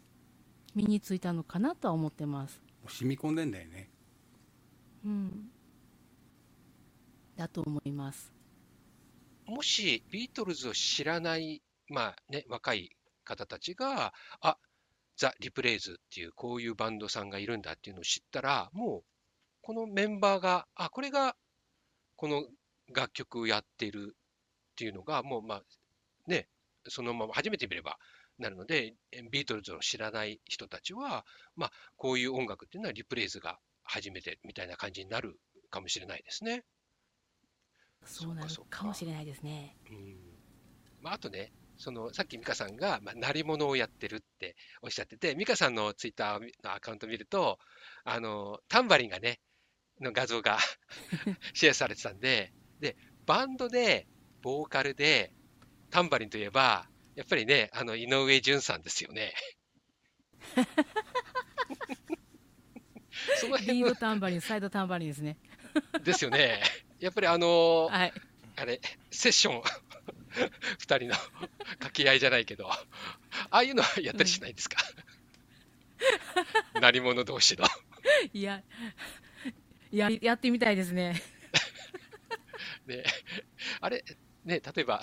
[0.75, 3.89] 身についたのかなとは思ってます染み込んでんだよね
[5.05, 5.49] うん
[7.35, 8.38] だと思います
[9.49, 12.91] もしビートルズを知らない、まあね、若い
[13.23, 14.57] 方たちが、あ
[15.17, 19.03] ザ・リプレイズっていう、こういうバンドさんがいるんだっていうのを知ったら、もう、
[19.61, 21.35] このメンバーが、あ、これが、
[22.15, 22.45] この
[22.93, 24.15] 楽曲をやっている
[24.71, 25.63] っていうのが、もう、まあ、
[26.25, 26.47] ね、
[26.87, 27.97] そのまま初めて見れば
[28.37, 28.95] なるので、
[29.29, 31.25] ビートルズを知らない人たちは、
[31.57, 35.37] まあ、こういう音楽っていうのはリプレイズが初めてみたいな感じになる
[35.69, 36.63] かもしれないですね。
[38.05, 38.85] そうなるそうかか。
[38.85, 39.77] もしれないですね。
[39.89, 40.17] うん。
[41.01, 47.57] まあ、あとね、そのさっき美香さんが、まあ、鳴り物をやってるっておっしゃってて、美香さんのツイッターのアカウント見ると、
[48.03, 49.39] あのタンバリンがね、
[50.01, 50.57] の画像が
[51.53, 54.07] シェアされてたんで、で、バンドで、
[54.41, 55.33] ボーカルで、
[55.89, 59.33] タンバリンといえば、やっぱりね、あの井上順さんですよね。
[63.35, 63.85] その辺の。
[63.87, 65.37] リードタンバリンサイドタンバリンですね。
[66.03, 66.61] ですよね。
[66.99, 68.13] やっぱりあのはい。
[68.55, 69.63] あれ、セッション、
[70.79, 71.15] 二人の
[71.79, 72.85] 掛け合いじゃないけど、あ
[73.51, 74.77] あいうのはやったりしないんですか、
[76.73, 77.65] 鳴り物同士の。
[78.33, 78.61] いや
[79.91, 81.21] ややってみたいですね。
[82.85, 83.03] ね、
[83.81, 84.03] あれ、
[84.43, 85.01] ね、例えば、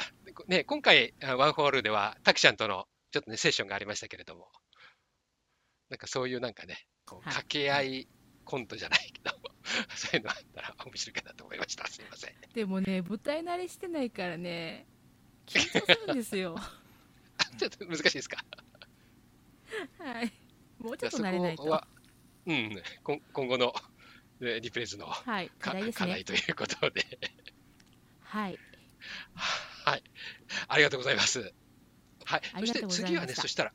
[0.49, 4.51] ね、今回、あワンホールでは、タクちゃんとのちょっとね、セッションがありましたけれども、
[5.89, 7.29] なんかそういうなんかね、こうはい。
[7.29, 8.09] 掛け合い
[8.45, 9.31] コントじゃないけど、
[9.95, 11.87] そういうのあったら面白いかなと思いました。
[11.87, 12.35] すみません。
[12.55, 14.87] でもね舞台慣れしてないからね
[15.47, 16.57] 緊張するんですよ。
[17.59, 18.45] ちょっと難しいですか？
[19.99, 20.33] はい。
[20.79, 21.85] もうちょっと慣れないと。
[22.47, 23.75] うん、今今後の
[24.41, 25.99] えリプレイズのはい課か題ですね。
[25.99, 27.05] 課題ということで、
[28.21, 28.59] はい。
[29.85, 30.03] はい、
[30.69, 31.53] ありがとうございます。
[32.25, 33.73] はい、そして次はね、そしたら、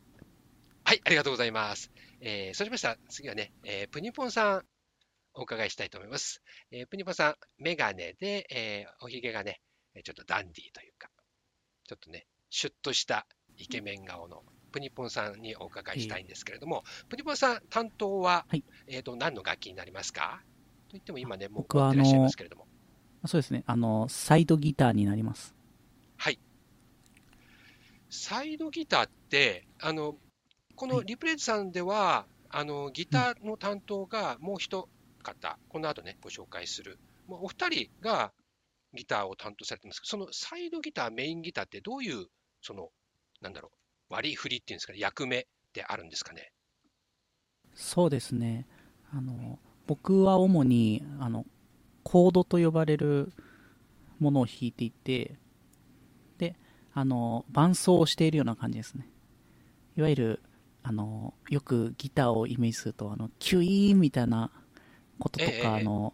[0.83, 1.91] はい、ありがとうございます。
[2.19, 4.65] えー、そうしましたら、次はね、えープニポンさん、
[5.33, 6.41] お伺いしたいと思います。
[6.71, 9.61] えープニポンさん、メガネで、えーおひげがね、
[9.95, 11.09] えーちょっとダンディーというか、
[11.87, 13.25] ちょっとね、シュッとした
[13.57, 20.41] イケメン顔のプニポンさんにお伺いしたいんですけれども、プニポンさん、担当は、はいえーと、何の楽器になりますか？
[20.89, 22.67] といっても今ね、もう僕は持ってらっしゃいますけれども。
[23.25, 23.63] そうですね。
[23.67, 25.53] あの、サイドギターになります。
[26.17, 26.39] はい。
[28.09, 30.15] サイドギターって、あの、
[30.75, 34.89] このはいリプレイズさんでは、あの、ギターの担当がもう一
[35.21, 36.99] 方、この後ね、ご紹介する。
[37.27, 38.33] もうお二人が
[38.93, 42.27] ギターを担当されてますけど、そのサイドギター、メインギターってどういう、
[42.61, 42.89] その、
[43.41, 43.71] なんだろ
[44.09, 46.51] う、割り振りっていうんですかね、役目ってあるんですかね？
[47.73, 48.67] そうですね。
[49.13, 51.45] あの、僕は主に、あの、
[52.03, 53.31] コードと呼ばれる
[54.19, 55.37] ものを弾いていて、
[56.37, 56.55] で、
[56.93, 59.07] あの、伴奏をしているような感じですね。
[59.95, 60.41] いわゆる、
[60.83, 64.51] あの、よくギターをイメージすると、あの、キュイーンみたいな
[65.21, 66.13] こととか、ええあの、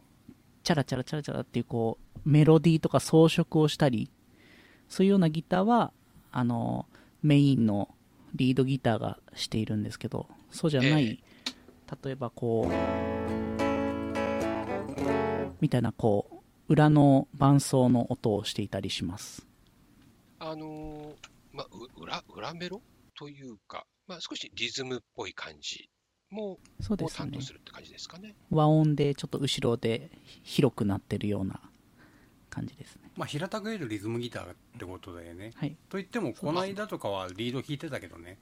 [0.64, 4.12] チャラチャラチャラチャラっていう、こう、メロディーとか装飾をしたり、
[4.90, 5.94] そういうようなギターは、
[6.32, 6.86] あの、
[7.24, 7.90] メインの
[8.36, 11.20] リードギターがしているんですけど、そうじゃない、え
[12.04, 12.74] 例えばこう、
[15.62, 19.48] みたいなこう、裏の伴奏の音をしていたりします。
[20.40, 21.16] あのー
[21.54, 21.66] ま
[21.98, 22.82] 裏、裏メロ
[23.18, 25.90] というか、まあ、少しリズムっぽい感じ
[26.30, 27.42] も、そうですねを担当。
[27.42, 28.36] するって感じですかね。
[28.50, 30.10] 和音でちょっと後ろで
[30.44, 31.60] 広くなってるような
[32.50, 33.12] 感じですね。
[33.16, 35.52] まあ、平たく言えるリズムギターってことだよね。
[35.56, 35.76] はい。
[35.90, 38.38] といっても、この間とかはリード弾いてたけどね。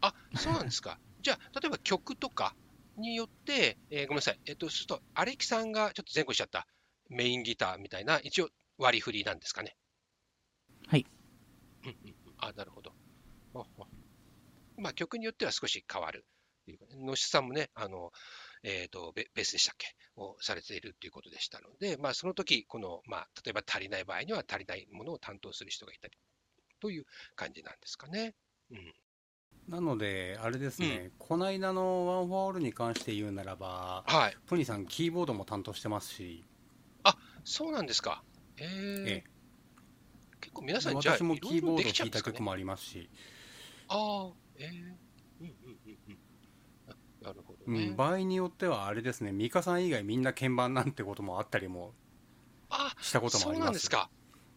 [0.00, 0.98] あ、そうなんですか。
[1.22, 2.54] じゃあ、例えば曲とか
[2.96, 4.40] によって、えーごめんなさい。
[4.46, 6.66] えっと、そうすると、アレキさんがちょっと前後しちゃった
[7.08, 9.76] メインギターみたいな、一応割り振りなんですかね。
[10.86, 11.06] はい。
[11.84, 12.14] うんうんうん。
[12.38, 12.92] あ、なるほど。
[14.76, 16.24] まあ、曲によっては少し変わる
[16.60, 16.96] っていうかね。
[16.96, 18.12] 野志さんもね、あの、
[18.62, 19.88] えっ、とベ、ベースでしたっけ？
[20.16, 26.18] をされているということでしたので、まあ、その時、この、まあ、例えば足りない場合には足りないものを担当する人がいたり
[26.80, 27.04] という
[27.36, 28.34] 感じなんですかね。
[28.70, 28.94] うん。
[29.68, 34.36] なので、あれですね、この間のワンフォーオールに関して言うならば、はい。
[34.46, 36.44] プニさん、キーボードも担当してますし、
[37.44, 38.22] そうなんですか。
[38.58, 39.24] えーえ
[40.40, 43.10] 結構皆さん、じゃあ、私もキーボードいろいた曲もありますし、
[43.88, 44.96] ああ、えー
[45.40, 46.18] うんうんうんうん
[47.70, 47.86] うね。
[47.90, 51.92] ん、場合によっては、あれですね、ミカさん以外みんな鍵盤なんてこともあったりも
[52.68, 53.66] あしたこともそうあります。
[53.66, 54.10] なんですか。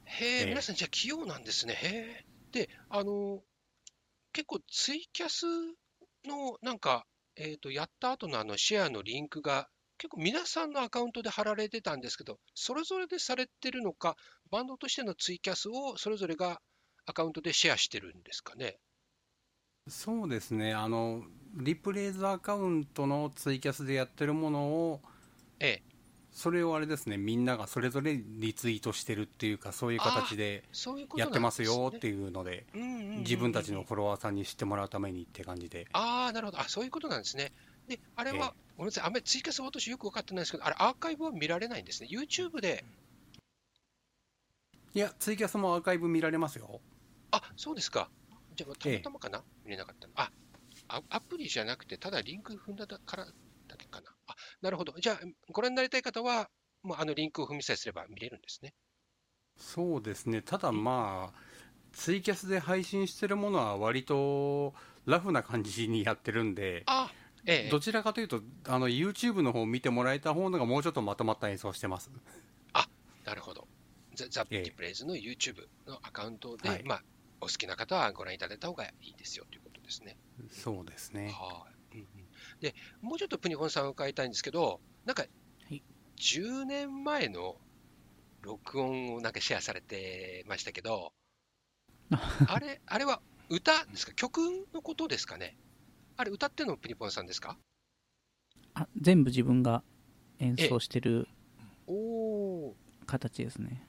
[0.05, 1.73] へえ、ええ皆さん、じゃあ、器用なんですね。
[1.73, 2.25] へえ。
[2.51, 3.41] で、あの、
[4.31, 5.45] 結構、ツイキャス
[6.25, 14.17] の、なんか、えっ、と、やった後のあの、シェアのリンクが、結構皆さんのアカウントで貼られてたんですけど、それぞれでされてるのか、
[14.51, 16.61] バンドとしてのツイキャスをそれぞれが
[17.05, 18.77] アカウントでシェアしてるんですかね。
[19.87, 21.23] そうですね、あの、
[21.55, 25.01] リプレイズアカウントのツイキャスでやってるものを、
[25.59, 25.93] ええ。
[26.31, 30.63] それをあれですね、みんながそれぞれリツイートしてるっていうか、そういう形で
[31.15, 31.61] やってます。
[31.61, 36.59] よっていうので、自分たちのフォロワーさんに知ってもらうためにって感じで、ああ、なるほど。
[36.59, 37.51] あ、そういうことなんですね。
[37.87, 39.03] で、あれは、ごめんなさい。
[39.05, 42.09] あんまり追加する私よく分かってないんですけど、あれ、アーカイブは見られないんですね。
[42.11, 42.83] YouTube で、
[44.95, 46.81] いや、ツイキャスもアーカイブ見られますよ。
[47.31, 48.09] あ、そうですか。
[48.55, 50.13] じゃあ、たええまたまかな、見れなかったの。
[50.15, 50.31] あ、あ
[50.87, 53.25] アプリじゃなくて、ただリンク踏んだから
[53.67, 54.11] だけかな。
[54.27, 54.93] あ、なるほど。
[54.99, 55.19] じゃあ、
[55.51, 56.49] ご覧になりたい方は、
[56.83, 58.73] もうあのリンクを踏みさえすれば見れるんですね。
[59.57, 61.39] そうですね、ただまあ、
[61.93, 64.73] ツイキャスで配信してるものは割と
[65.05, 67.11] ラフな感じにやってるんで、あ、
[67.45, 72.11] ええどちらかというと、あの YouTube の方を見てもらえた方のがもうちょっとまとまった演奏してます。
[73.25, 73.67] なるほど。
[74.15, 77.03] ザ・ザ・ええピプレイズの YouTube のアカウントで、はいまあ、
[77.41, 80.17] お好きな方はご覧いただいた方がいいですよということですね。
[80.49, 81.31] そうですね。
[81.33, 82.07] はい、うんうん。
[82.59, 85.23] で、もうちょっとプニホンさんを伺いたいんですけど、なんか
[85.69, 85.81] い、
[86.15, 87.57] 10年前の
[88.41, 91.13] 録音をなんかシェアされてましたけど、
[92.47, 94.13] あれ、あれは歌ですか？
[94.13, 94.39] 曲
[94.73, 95.57] のことですかね？
[96.17, 97.57] あれ、歌ってんのプニポンさんですか？
[98.75, 99.83] あ全部自分が
[100.39, 101.27] 演奏してる
[103.05, 103.85] 形ですね。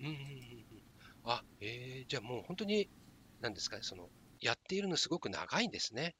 [0.00, 0.82] ー、うんうんうんうん。
[1.24, 2.88] あ、えー、じゃあもう本当に、
[3.40, 4.08] なんですかね、その、
[4.40, 6.14] やっているのすごく長いんですね。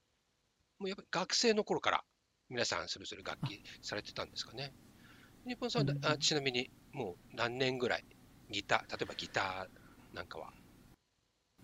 [0.78, 2.04] もうやっぱり学生の頃から
[2.48, 4.72] 皆さんそれぞれ楽器されてたんですかね。
[5.46, 8.04] 日本さんあちなみにもう何年ぐらい
[8.50, 10.52] ギター、例えばギターなんかは？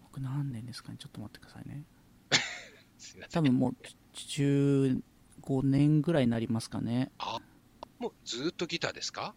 [0.02, 0.96] 僕何年ですかね？
[0.98, 1.84] ちょっと待ってくださいね。
[3.30, 3.76] 多分もう
[4.14, 5.02] 15
[5.64, 7.10] 年ぐらいになりますかね。
[7.98, 9.34] もうずーっとギターですか？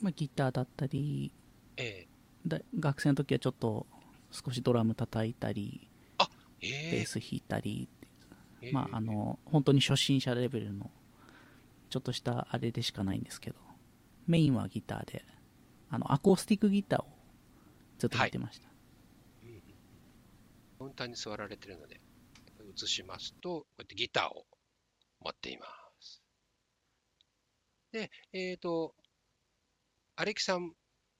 [0.00, 1.32] まあ、ギターだったり、
[1.76, 2.06] え
[2.46, 3.86] だ学生の時はちょっと
[4.32, 5.91] 少しドラム叩いたり、ええ
[6.62, 7.88] ベース弾いたり、
[8.60, 10.90] ええまあ、あの、本当に初心者レベルの、
[11.90, 13.56] ちょっとしたあれでしかないんですけど、
[14.26, 15.24] メインはギターで、
[15.90, 17.06] あの、アコースティックギターを
[17.98, 18.68] ずっと弾いてました。
[20.78, 22.00] カウンターに座られてるので、
[22.76, 24.46] 映しますと、こうやってギターを
[25.20, 25.66] 持っていま
[26.00, 26.22] す。
[27.92, 28.94] で、えっ、と、
[30.16, 30.72] アレキさん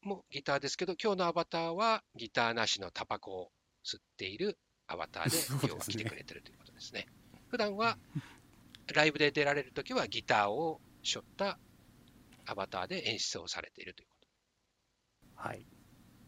[0.03, 3.53] もギターですけど、今日のアバターはギターなしのタバコを
[3.85, 4.59] 吸っている
[4.93, 7.07] アバターでそうですね今日は来てくれてるということですね。
[7.49, 7.99] 普段は
[8.95, 11.59] ライブで出られるときはギターを背負った
[12.47, 15.67] アバターで演出をされているということはい。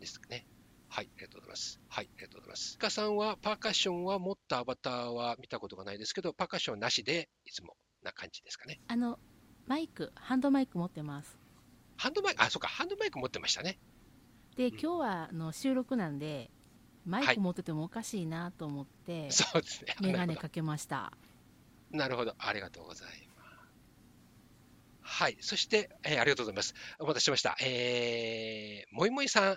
[0.00, 0.46] ですね。
[0.88, 1.81] はい、ありがとうございます。
[1.88, 2.74] はい、ありがとうございます。
[2.74, 8.81] イカさんはパーカッションは持ったアバターは見たことがないですけど、パーカッションなしでいつもな感じですかね。
[8.87, 9.18] あの
[9.66, 11.38] マイクハンドマイク持ってます
[11.96, 13.79] ハンドマイク、あ、そうか、ハンドマイク持ってましたね。
[14.57, 16.50] でうん今日はあの収録なんで
[17.05, 19.94] マイク持っててもおかしいなと思って、そうですね。
[20.00, 21.13] メガネかけました
[21.90, 23.25] どなるほど、ありがとうございます。
[25.07, 26.75] はい、そして、えーありがとうございます。
[26.98, 27.57] お待たせしました。
[27.63, 29.57] えー、もいもいさん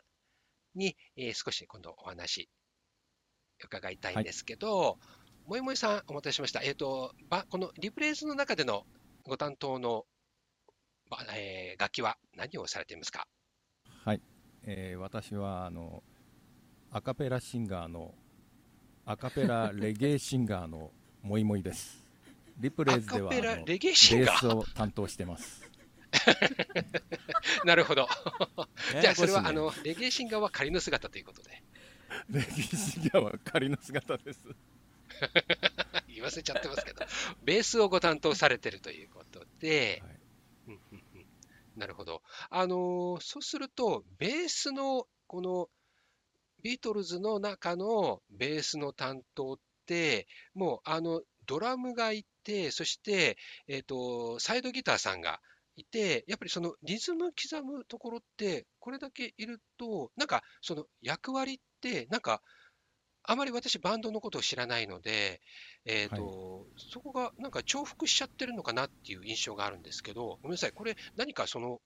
[0.76, 2.50] に、えー少し今度お話
[3.64, 5.00] 伺いたいんですけど、
[5.48, 6.62] もいもいさん、お待たせしました。
[6.62, 8.86] えっ、と、ばこのリプレイズの中での
[9.24, 10.06] ご担当の、
[11.10, 13.26] ばえー楽器は何をされていますか？
[14.04, 14.22] はい、
[14.64, 16.04] えー私はあの
[16.92, 18.14] アカペラシンガーの
[19.06, 22.04] アカペラレゲエシンガーのモイモイです。
[22.58, 25.70] リプレイズではレベースを担当してます。
[27.66, 28.08] なるほど。
[29.02, 31.62] じゃあ、それは、あの、レゲエシンガーは仮の姿ということで。
[32.30, 34.46] レギシギアは仮の姿です。
[36.08, 37.06] 言わせちゃってますけど、
[37.44, 40.18] ベースをご担当されてるということで、はい
[41.78, 42.24] なるほど。
[42.50, 45.70] あのーそうすると、ベースの、この、
[46.64, 53.38] ビートルズの中のベースの担当って、もう、あの、ドラムがいて、そして、
[53.68, 55.40] えっ、と、サイドギターさんが
[55.76, 62.42] いて、やっぱりそのリズム刻むところって、これだけいると、なんか、その役割って、なんか、
[63.24, 65.42] あまり私、バンドのことを知らないので、
[65.86, 71.82] えーとそこがなんか重複しちゃってるのかなっていう印象があるんですけど、ごめんなさい、これ、何かその、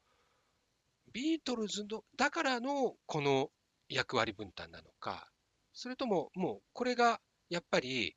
[1.13, 3.49] ビートルズのだからのこの
[3.91, 5.27] 役割分担なのか、
[5.73, 7.19] それとももうこれが
[7.49, 8.15] やっぱり、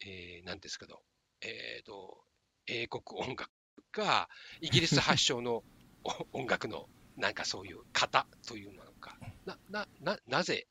[0.00, 1.02] えーなんですけど、
[1.40, 2.18] えーと、
[2.66, 3.50] 英国音楽
[3.92, 4.28] が
[4.60, 5.62] イギリス発祥の
[6.32, 10.66] お音楽のなんかそういう型というのなのか、な、な、な、なぜ、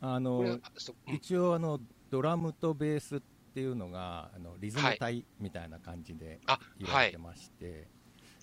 [0.00, 0.60] あの
[1.06, 1.80] 一応あの
[2.10, 3.20] ドラムとベースっ
[3.54, 7.88] ていうのがあのリズム体みたいな感じであ、言われてまして、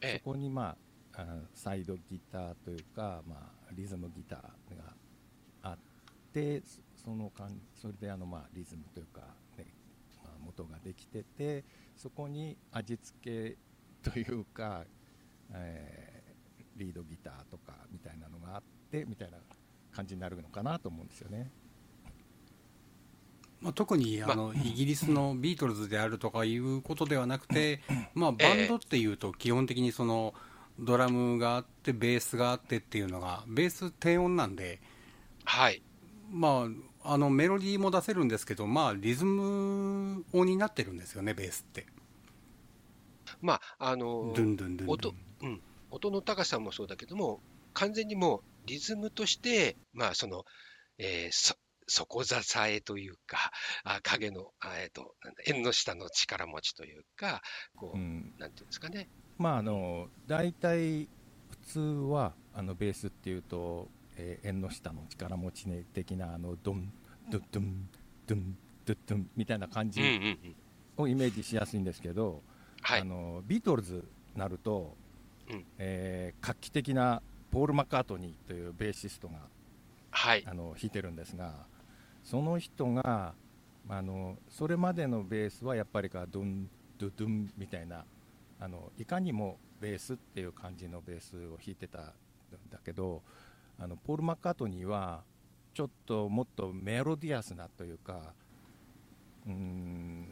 [0.01, 0.17] ええ。
[0.17, 0.75] そこにま
[1.15, 4.39] ああサイドギターというか、まあ、リズムギター
[4.77, 4.93] が
[5.63, 5.77] あっ
[6.31, 9.21] てそその感それであのまあリズムというか、
[9.57, 9.67] ね
[10.23, 11.63] まあ、元ができてて
[11.97, 13.57] そこに味付
[14.03, 14.85] けというか、
[15.53, 16.23] えー
[16.75, 19.37] リードギターとかみたいなのがあってみたいな
[19.95, 21.51] 感じになるのかなと思うんですよね。
[23.61, 27.81] まあ、特にあのイギリスのビートルズであるとかいうことではなくて、
[28.13, 30.33] まあ、バンドっていうと基本的にその
[30.79, 34.81] ドラムがあってベースがあってっていうのがベース低音なんで、
[35.45, 35.81] はい。
[36.31, 36.67] ま
[37.03, 41.85] あ、あのメロディーも出せるんですけど、まあ、リズム音になってるんですよねベースって
[43.41, 45.61] まあ、あのドゥンドゥンドゥンドゥ音ンうん、
[45.91, 47.41] 音の高さもそうだけども、
[47.73, 50.45] 完全にもうリズムとして、まあ、その、
[50.97, 51.55] えーそ
[51.87, 53.51] 底支えというか、
[53.83, 57.41] あ影の、あえっ、と、なんだ縁の下の力持ちというか、
[57.75, 59.09] こう、うんなんていうんですかね。
[59.43, 61.09] まああの大体
[61.49, 66.89] 普通はあのベースっていうと、えー縁の下の力持ち的なあのドン
[67.29, 67.89] ドゥッドゥン
[68.25, 70.01] ドゥンドゥッドゥンみたいな感じ。
[70.95, 72.41] をイメージしやすいんですけど、
[72.81, 73.03] はいあ。
[73.03, 74.95] のビートルズなると、
[75.49, 77.21] うんえー画期的な
[77.51, 79.39] ポール・マッカートニーというベーシストが
[80.11, 80.43] はい。
[80.47, 81.65] あの弾いてるんですが
[82.23, 83.33] その人が
[83.89, 88.05] あのそれまでのベースはやっぱりかドゥンドゥドゥンみたいな
[88.63, 92.03] あのいかにもベースっていう感じのベースを弾いてたん
[92.71, 93.21] だけど
[93.77, 95.23] あのポール・マッカートニーは
[95.73, 98.33] ちょっともっとメロディアスなというか
[99.45, 100.27] うーん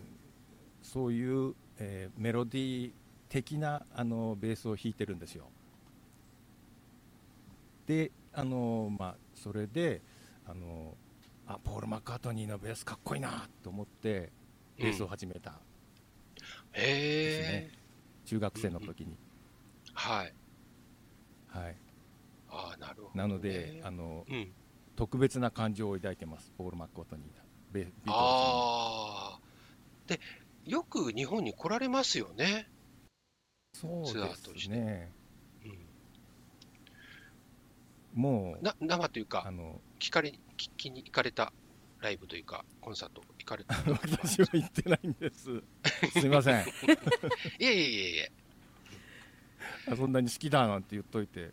[0.82, 2.92] そういう、えーメロディー
[3.28, 5.50] 的なあのベースを弾いてるんですよ。
[7.86, 10.02] であのまあそれで
[10.46, 10.96] あの
[11.48, 14.32] あポール・マッカートニーのベースかっこいいなと思って
[14.78, 15.60] ベースを始めた、
[16.72, 17.81] へえ、
[18.26, 19.18] 中学生の時に、
[19.94, 20.34] はい。
[21.48, 21.76] はい、
[22.50, 23.12] ああ、なるほど、ね。
[23.16, 24.52] なのであのうん。
[24.96, 29.40] 特別な感情を抱いてますポール・マッカートニーがベああ。
[30.08, 30.20] で、
[30.66, 32.68] よく日本に来られますよね。
[33.74, 34.12] そうで
[34.60, 35.12] すね
[35.66, 35.70] う
[38.20, 41.52] ん、もうな生というかあ、の聞かれ、聞きに行かれた
[42.02, 43.76] ライブというか、コンサート行かれた。
[43.90, 45.62] 私は行ってないんです
[46.20, 46.68] すいませんい
[47.60, 48.32] えいえいえいえ。
[49.96, 51.52] そんなに好きだなんて言っといて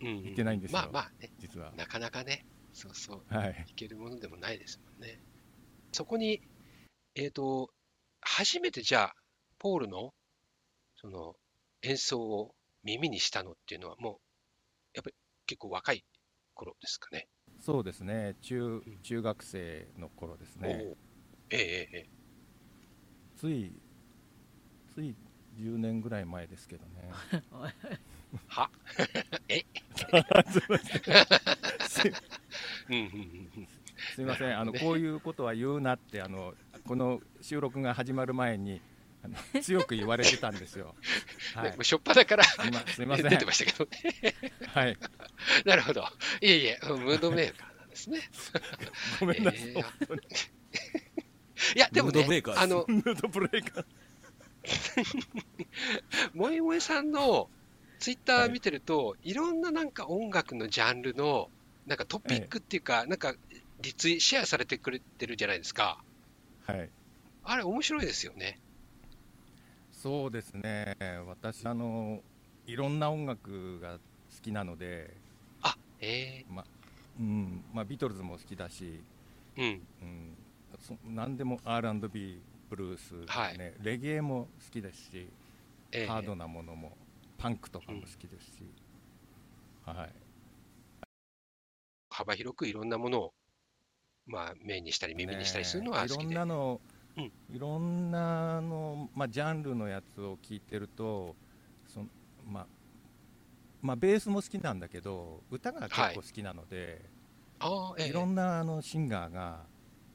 [0.00, 5.20] うんうん行ってないんですよまあまあね、実はなかなかね、そうそう、はいいけるものでもないですもんね。
[5.92, 6.40] そこに、
[7.14, 7.70] えっ、と、
[8.20, 9.14] 初めてじゃあ、
[9.58, 10.14] ポールの、
[10.96, 11.36] その、
[11.82, 14.16] 演奏を耳にしたのっていうのは、もう、
[14.94, 15.16] やっぱり
[15.46, 16.04] 結構若い
[16.54, 17.28] 頃ですかね。
[17.62, 18.34] そうですね。
[18.42, 18.82] 中ん。
[19.02, 20.94] 中学生の頃ですね。
[21.50, 22.06] ええ
[23.36, 23.72] つい
[24.94, 25.14] つい
[25.58, 27.10] 10年ぐらい前ですけどね。
[28.48, 28.68] は？
[29.48, 29.64] え？
[31.86, 32.02] す
[32.90, 33.68] うんうんうんうん。
[34.14, 34.58] すいません。
[34.58, 36.54] あのこういうことは言うなってあの
[36.84, 38.80] この収録が始まる前に
[39.22, 40.96] あの強く言われてたんですよ
[41.54, 44.34] はいねもう初っ端からすいません出てましたけどね。
[44.68, 44.96] はい
[45.64, 46.02] なるほど。
[46.40, 48.20] いえいえ、ムードメーカーなんですね。
[49.20, 50.22] ごめんなさい、えー
[51.76, 53.84] いや、でもねーカー、あの、ムードブレーカー
[56.34, 57.48] もえもえさんの
[58.00, 61.50] ツイッター見てると、い、ろんななんか音楽のジャンルの、
[61.86, 63.34] なんかトピックっていうか、なんか
[63.80, 66.02] リツイ、シェアされてくれてるじゃないですか。
[66.66, 66.88] はい
[67.44, 68.60] あれ面白いですよね。
[70.02, 70.96] そうですね。
[71.28, 72.20] 私あの
[72.66, 73.98] いろんな音楽が好
[74.42, 75.14] きなので、
[75.62, 76.44] あ、え。
[76.50, 76.64] ま
[77.20, 79.00] うんまあ、ビートルズも好きだし、
[79.56, 79.68] えうん。
[80.02, 80.36] うん、
[80.80, 83.74] そ何でも R&B ブルース、ねはい。
[83.80, 85.28] レゲエも好きですし、
[85.92, 86.06] ええ。
[86.08, 86.96] ハードなものも
[87.38, 88.64] パンクとかも好きですし、
[89.86, 90.10] はい、
[92.10, 93.34] 幅広くいろんなものを、
[94.26, 96.34] まあ、目にしたり耳にしたりするのはねいろん好きで。
[96.34, 96.80] なの、
[97.16, 97.24] うん。
[97.24, 101.36] いろんなの、まあ、ジャンルのやつを聞いてると
[101.86, 102.06] その、
[102.48, 102.66] まあ
[103.82, 107.02] まあ、ベースも好きなんだけど歌が結構好きなので、
[107.58, 108.08] ああ、ええ。
[108.08, 109.64] い、ろんなあのシンガーが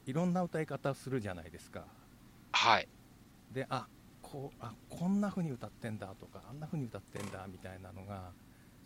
[0.06, 1.84] いろんな歌い方するじゃないですか。
[2.52, 2.88] はい。
[3.52, 3.86] であ
[4.22, 8.32] こうあこんな風に歌ってんだとかあんな風に歌ってんだみたいなのが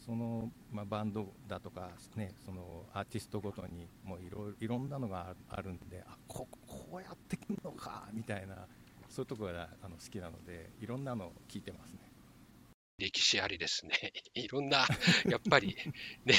[0.05, 8.67] その、まあ、バンドだとか、ね、そのアーティストごとにもういろいろんなのがああるんであここうやってくるのかみたいな
[9.09, 12.13] そういうところがあの好きなのでいろんなのを聞いてますね。
[12.99, 14.13] 歴史ありですね。
[14.35, 14.87] いろんな、
[15.29, 15.77] やっぱり
[16.25, 16.35] ね、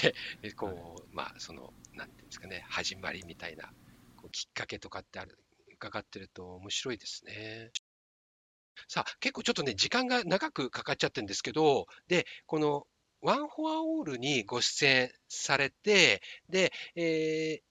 [0.55, 3.73] こう、まあ、その、なんていうんですかね、始まりみたいな、
[4.15, 5.37] こうきっかけとかってある、
[5.73, 7.71] 伺ってると面白いですね。
[8.87, 12.87] さあ、結構ちょっとね、時間が長くかかっちゃってるんですけど、で、この、
[13.23, 17.63] ワン・フォア・オールにご出演されて、で、えー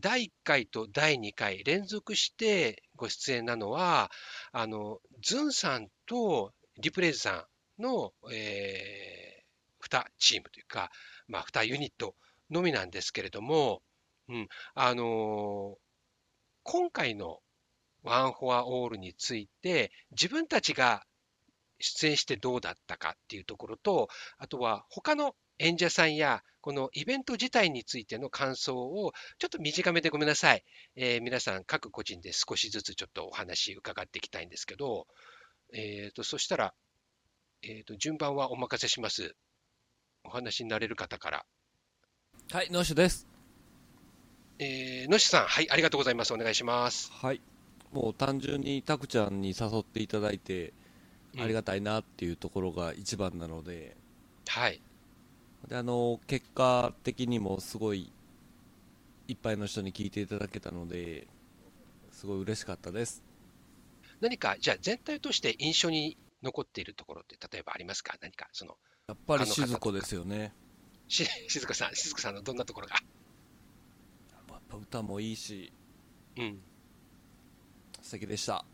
[0.00, 4.10] 第1回と第2回連続してご出演なのは、
[4.50, 7.46] あの、ズンさんとリプレイズさ
[7.78, 10.90] んの、えー、2チームというか、
[11.28, 12.14] まあ、2ユニット
[12.50, 13.82] のみなんですけれども、
[14.30, 15.78] うん、あのー
[16.64, 17.40] 今回の
[18.04, 21.04] ワン・フォア・オールについて、自分たちが
[21.82, 24.08] 出演してどうだったかっていうところと、
[24.38, 30.64] あとは他の演者さんや、このイベント自体についての感想を、ちょっと短めでごめんなさい。
[30.96, 35.06] えー皆さん各個人で少しずつちょっとお話伺っていきたいんですけど、
[35.72, 36.74] えーと、そしたら、
[37.62, 39.34] えーと、順番はお任せします。
[40.24, 41.46] お話になれる方から。
[42.50, 43.26] はい、ノッシュです。
[44.58, 46.32] えー、のしさん、はい、ありがとうございます。
[46.32, 47.10] お願いします。
[47.12, 47.40] はい。
[47.92, 50.72] もう単純にタクちゃんに誘っていただいて、
[51.38, 53.96] ありがたいなっていうところが一番なので、
[54.48, 54.80] はい。
[55.68, 58.12] で、あの、結果的にもすごい、
[59.28, 61.26] いっぱいの人に聞いていただけたので、
[62.10, 63.22] すごい嬉しかったです。
[64.20, 68.16] 何か、じゃあ全体として印象に残っているところって、例えばありますか？
[68.20, 68.76] 何か、その、
[69.08, 70.52] やっぱり静子ですよね。
[71.08, 72.96] し、静子さん、静子さんのどんなところが？
[72.96, 73.00] や
[74.56, 75.72] っぱ歌もいいし、
[76.36, 76.58] うん。
[78.00, 78.64] 素敵でした。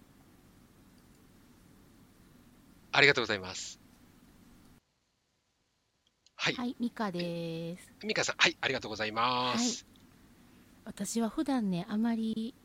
[2.98, 3.80] ありがとうございます。
[6.34, 6.54] はい。
[6.54, 7.92] はい、ミカです。
[8.04, 9.86] ミカさん、はい、ありがとうございます。
[10.84, 12.56] 私は普段ね、あまり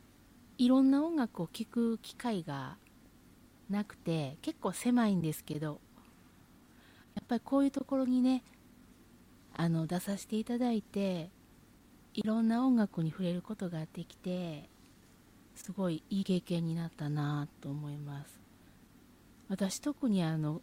[0.57, 2.77] いろんな音楽を聴く機会が
[3.69, 5.79] なくて、結構狭いんですけど、
[7.13, 8.43] やっぱりこういうところにね、
[9.55, 11.29] あの出させていただいて、
[12.15, 14.67] いろんな音楽に触れることができて、
[15.53, 18.42] すごいいい経験になったなと思います。
[19.49, 20.61] 私特にあの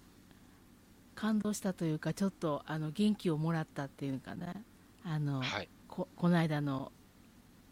[1.14, 4.54] 感動したというかちょっとあの元気をもらったっていうのかな
[5.04, 5.68] あの、はい。
[5.88, 6.92] ここの間の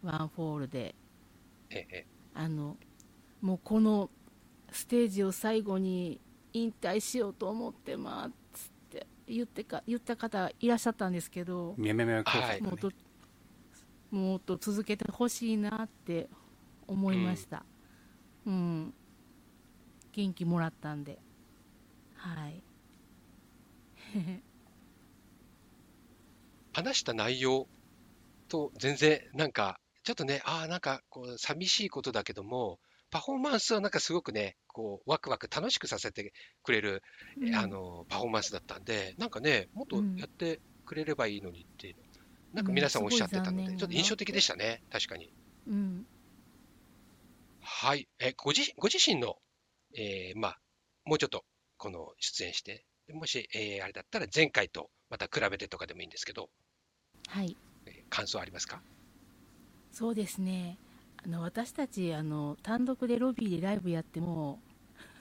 [0.02, 0.94] ワンフォールで。
[1.70, 2.76] ええ、あの
[3.42, 4.10] もうこの
[4.70, 6.20] ステージを最後に
[6.52, 11.74] 引退しようと思ってますって言ってか言った方いらっしゃったんですけど
[12.60, 12.90] もっと
[14.10, 16.28] もっと続けてほしいなって
[16.86, 17.64] 思いました、
[18.46, 18.94] うん
[20.18, 21.16] 元気もらったんで。
[22.16, 22.60] はい。
[26.74, 27.68] 話した内容
[28.48, 32.80] と全然なんか、ちょっとね、ああ、なんかこう、寂しいことだけども、
[33.12, 36.32] パフォーマンスはなんかすごくね、こう、ワクワク楽しくさせて
[36.64, 37.04] くれる、
[37.40, 37.54] うん。
[37.54, 41.94] あの、パフォーマンスだったんで、なんかね、もっとやってくれればいいのにって、
[42.52, 45.32] なんか皆さんおっしゃってたので、うんちょっと印象的でしたね、確かに。
[45.68, 46.04] うん。
[47.60, 48.08] はい。
[48.18, 49.36] え、ご自ご自身の、
[49.96, 50.58] えーまあ、
[51.04, 51.44] もうちょっと、
[51.76, 56.50] この出演して、もし、えーあれだったら前回とまた比べてとかでもいいんですけど、
[57.28, 57.56] はい。
[57.86, 58.82] えー感想ありますか？
[59.92, 60.78] そうですね。
[61.24, 64.60] あの私たちあの単独でロビーでライブやっても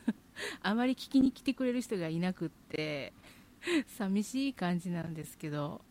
[0.62, 3.14] あまり聞きに来てくれる人がいなくって
[3.98, 5.82] 寂しい感じなんですけど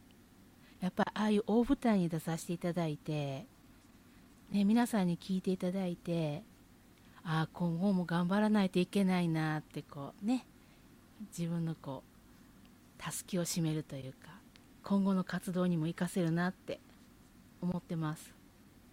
[0.81, 3.47] やっぱりああいう大舞台に出させていただいて、
[4.53, 6.45] ね、皆さんに聞いていただいて
[7.29, 10.47] あ今後も頑張らないといけないなってこうね。
[11.37, 14.29] 自分のこうたすきを締めるというか
[14.85, 16.79] 今後の活動にも活かせるなって
[17.61, 18.33] 思ってます。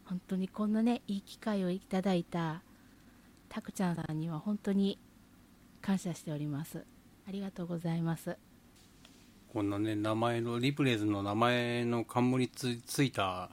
[0.06, 2.62] 本当にこんなねいい機会をいただいた
[3.50, 4.98] たくちゃんさんには本当に
[5.82, 6.84] 感謝しております。
[7.28, 8.36] ありがとうございます。
[9.54, 13.52] こんなね名前のリプレイズの名前の冠つついた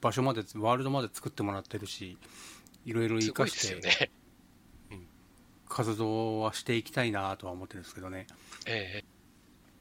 [0.00, 2.16] 場所までワールドまで作ってもらってるし
[2.86, 4.10] いろいろ生かしてですよね。
[5.68, 8.26] 活動はしていきたいなとは思ってるんですけどね。
[8.66, 9.04] ええ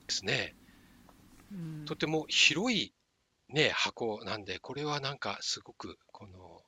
[0.08, 0.56] ですね。
[1.52, 1.86] うん。
[1.86, 2.92] とても広い
[3.50, 6.64] ね、箱なんで、これはなんかすごく、この、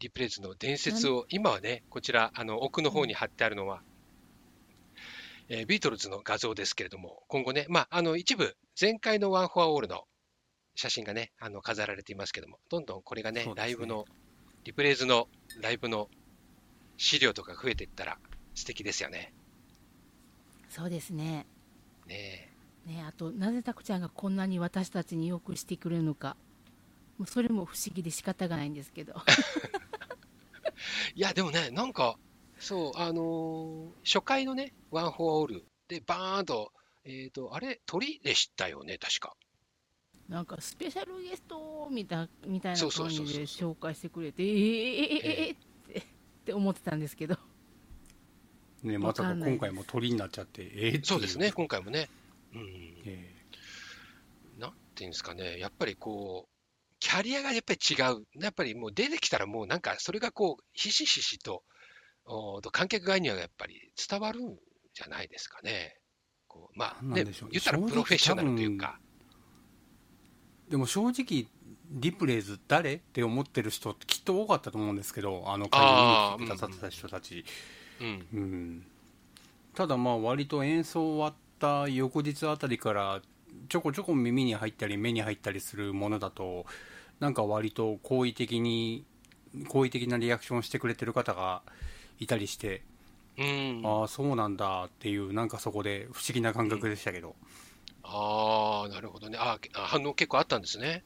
[0.00, 3.82] リプレイズの伝説を、今はね、こちら、あの、奥の方に貼ってあるのは、
[5.48, 10.04] えービートルズの画像ですけれども、今後ね、まあ、あの、一部、前回のワン・フォア・オールの
[10.74, 13.52] 写真がね、あの、飾られていますけども、どんどんこれがね、ね。
[13.56, 14.04] ライブの、
[14.68, 15.28] リプレイズの
[15.62, 16.10] ライブの
[16.98, 18.18] 資料とか増えていったら
[18.54, 19.32] 素敵ですよね。
[20.68, 21.46] そうですね
[22.06, 22.50] ね
[22.84, 26.36] ねあとなぜタクちゃんがこんなに私たちによくしてくれるのか
[27.16, 29.14] もうそれも不思議で仕方がないんですけど
[31.16, 32.18] いや、でもね、なんか、
[32.58, 36.72] そう、あのー初回のね、ワン・フォア・オールで、バーンと、
[37.04, 39.34] えっ、と、あれ、鳥でしたよね、確か。
[40.28, 45.58] なんかスペシャルゲストみたみたいなそうそう感じで紹介してくれてえー、えー、えー、えーっ
[45.94, 46.02] てっ
[46.44, 47.36] て思ってたんですけど
[48.82, 52.08] ねまさか今回も鳥になっちゃってええっていうそうですね、今回もね。
[52.54, 53.02] うん。
[53.04, 53.34] え
[54.58, 58.24] なんていうんですかね、やっぱりこう、キャリアがやっぱり違う。
[58.40, 61.64] やっぱりもう出てきたらもうなんか、それがこう、ひしひしと、
[62.24, 64.56] おーと観客側にはやっぱり伝わるん
[64.94, 65.96] じゃないですかね。
[66.46, 69.00] こうまあ、ね言ったらプロフェッショナルというか。
[70.70, 71.46] でも正直
[71.90, 77.44] リプレイズ誰って思ってる人ってきっと多かったと思うんですけどあの会に来てくださってた人たち、
[78.00, 78.26] うん。
[78.32, 78.86] うん、
[79.74, 83.22] ただまあ割と演奏終わった翌日あたりから
[83.68, 86.66] ちょこちょこ耳に入ったり目に入ったりするものだと
[87.20, 89.04] なんか割と好意的に
[89.68, 91.62] 好意的なリアクションしてくれてる方が
[92.20, 92.82] いたりして、
[93.38, 93.82] うん。
[93.84, 97.34] ああそうなんだっていうなんかそこで不思議な感覚でしたけど、
[98.02, 99.38] ああ、なるほどね。
[99.38, 101.04] あーあ反応結構あったんですね。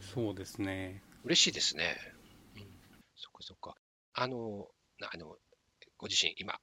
[0.00, 1.96] そうですね嬉しいですね。
[2.56, 2.62] うん、
[3.14, 3.74] そっかそっか。
[4.14, 4.68] あの、
[4.98, 5.36] なあの、
[5.98, 6.58] ご自身今、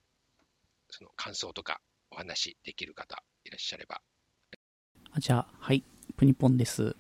[0.90, 1.80] その感想とか
[2.12, 4.02] お話できる方いらっしゃれば。
[5.12, 5.84] あじゃあ、はい、
[6.16, 6.96] プニポンです。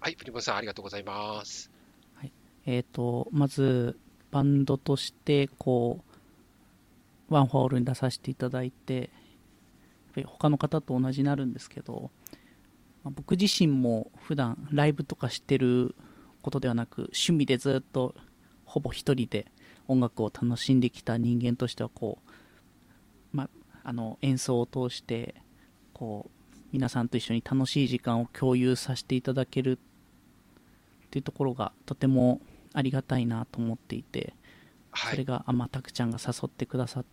[0.00, 1.74] はい、プリモンさんありがとうございます。
[2.66, 3.98] えっ、と、まず、
[4.30, 6.02] バンドとして、こ
[7.30, 9.10] う、 OneForALL に出させていただいて、
[10.14, 12.10] ぱり他の方と同じになるんですけど、
[13.02, 15.94] まあ僕自身も普段ライブとかしてる
[16.42, 18.14] ことではなく、趣味でずっと
[18.64, 19.46] ほぼ一人で
[19.88, 23.48] 音楽を楽しんできた人間としては、こう、まあ、
[23.84, 25.34] あの、演奏を通して、
[25.92, 32.40] こう、皆さんと一緒に楽しい時間を共有させていただけるっていうところがとても
[32.72, 34.34] ありがたいなと思っていて、
[34.90, 35.10] はい。
[35.12, 37.04] それがあまたくちゃんが誘ってくださっ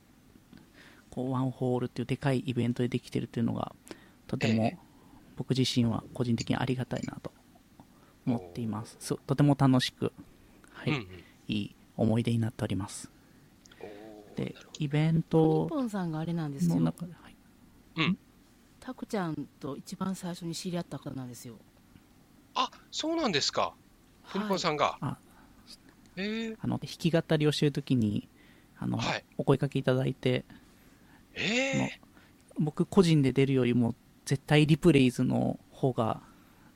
[1.12, 3.76] こうワンホールっていうでかいイベントでできてるっていうのが
[4.28, 4.78] とてもええ。
[5.38, 7.32] 僕自身は個人的にありがたいなと
[8.26, 8.96] 思っています。
[9.00, 10.12] すとても楽しく、
[10.74, 11.04] はいうんうん。
[11.48, 13.10] いい思い出になっております。
[14.36, 16.76] でイベンニトポンさんがあれなんですよ。
[16.76, 16.94] はい、ど
[17.98, 18.18] うん。
[18.80, 21.56] タクちゃんと一番最初に知り合った方なんですよ。
[22.56, 23.74] あ、そうなんですか。
[24.32, 24.98] プリモンさんが。
[25.02, 25.18] あ
[26.16, 28.28] ええあの弾き語りをしてるときに
[28.80, 29.24] あの、はい。
[29.38, 30.46] お声かけいただいて
[31.36, 32.00] ええ
[32.60, 36.22] 僕個人で出るよりも絶対リプレイズの方が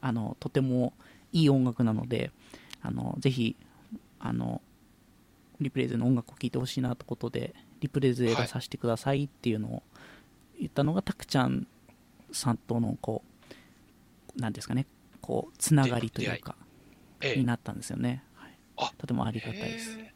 [0.02, 0.94] あのとても
[1.32, 2.32] いい音楽なので
[2.82, 3.56] あのぜひ
[4.20, 4.62] あの
[5.60, 9.84] リプレイズの音楽を聴いてほしいなってことでリプレイズで出させてくださいっていうのを
[10.60, 11.68] 言ったのが、たくちゃん
[12.32, 13.22] さんとのこ
[14.38, 14.86] うなんですかね
[15.22, 16.56] こうつながりというか
[17.22, 17.38] ええ。
[17.38, 18.52] になったんですよね、はい。
[18.78, 18.92] あ。
[18.98, 20.00] とてもありがたいです。
[20.00, 20.15] へえ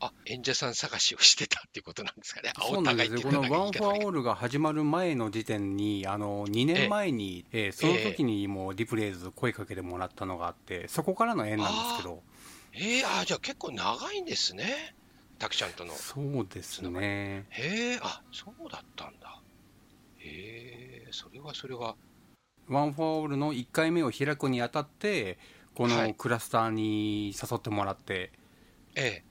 [0.00, 2.52] あ、演者さん探しをしてたっていうことなんですかね。
[2.56, 12.22] あ そうなんですよ、このワン・フォア・オーールが始まる前の時点に、あの2年前に、えーその時にもうリプレイズ声かけてもらったのがあって、そこからの縁なんですけど、
[12.72, 14.94] ええあ、じゃあ結構長いんですね。
[15.38, 15.92] タクちゃんとの。
[15.94, 19.40] そうですね、へえ、あ、そうだったんだ。
[20.18, 21.96] へえ、それはそれは。
[22.68, 25.38] ワン・フォア・オールの1回目を開くにあたって、
[25.74, 28.32] こはいのクラスターに誘ってもらって、
[28.96, 29.22] え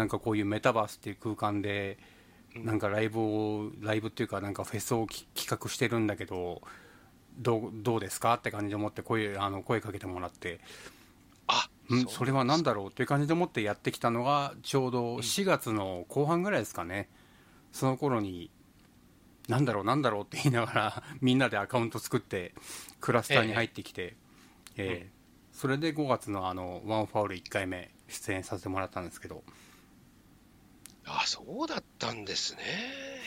[0.00, 1.98] なんかこういうメタバースっていう空間で、
[2.56, 2.64] うん。
[2.64, 6.62] なんかライブを、ライブっていうか、なんかフェスをき企画してるんだけど、
[7.36, 10.58] どうどうですかって感じで思って声あの声かけてもらって。
[11.48, 15.16] あ、うん、うそれは何だろうっていう感じで思ってやってきたのがちょうどん。
[15.18, 17.10] 4月の後半ぐらいですかね、
[17.72, 18.50] その頃に
[19.48, 22.54] 何だろう何だろうって言いながら みんなでアカウント作って
[23.00, 24.16] クラスターに入ってきて、
[24.76, 25.20] えー
[25.52, 29.42] それで5月のあのワンファウル1回目出演させてもらったんですけど
[31.18, 32.60] あ、そうだったんですね。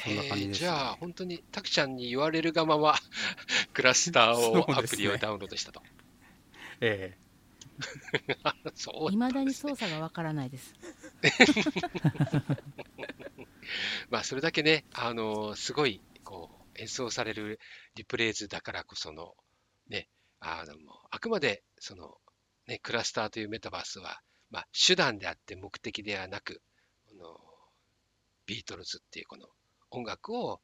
[0.03, 2.95] そんな感じですねじゃあ、本当に、タクちゃんに言われるがまま、
[3.73, 5.81] クラスターを、ねプリをダウンロードしたと。
[6.81, 7.17] え
[8.75, 10.73] そういまだに操作がわからないです。
[14.09, 17.59] まあ、それだけね、あのすごい、こう、演奏される
[17.95, 19.35] リプレイズだからこその、
[19.87, 20.09] ね、
[20.39, 20.75] あの、
[21.09, 22.17] あくまで、その、
[22.67, 26.61] ね、クラスターというメタバースは、まあ、手段であって目的ではなく、
[27.07, 27.52] この、
[28.45, 29.47] ビートルズっていうこの
[29.91, 30.61] 音楽を、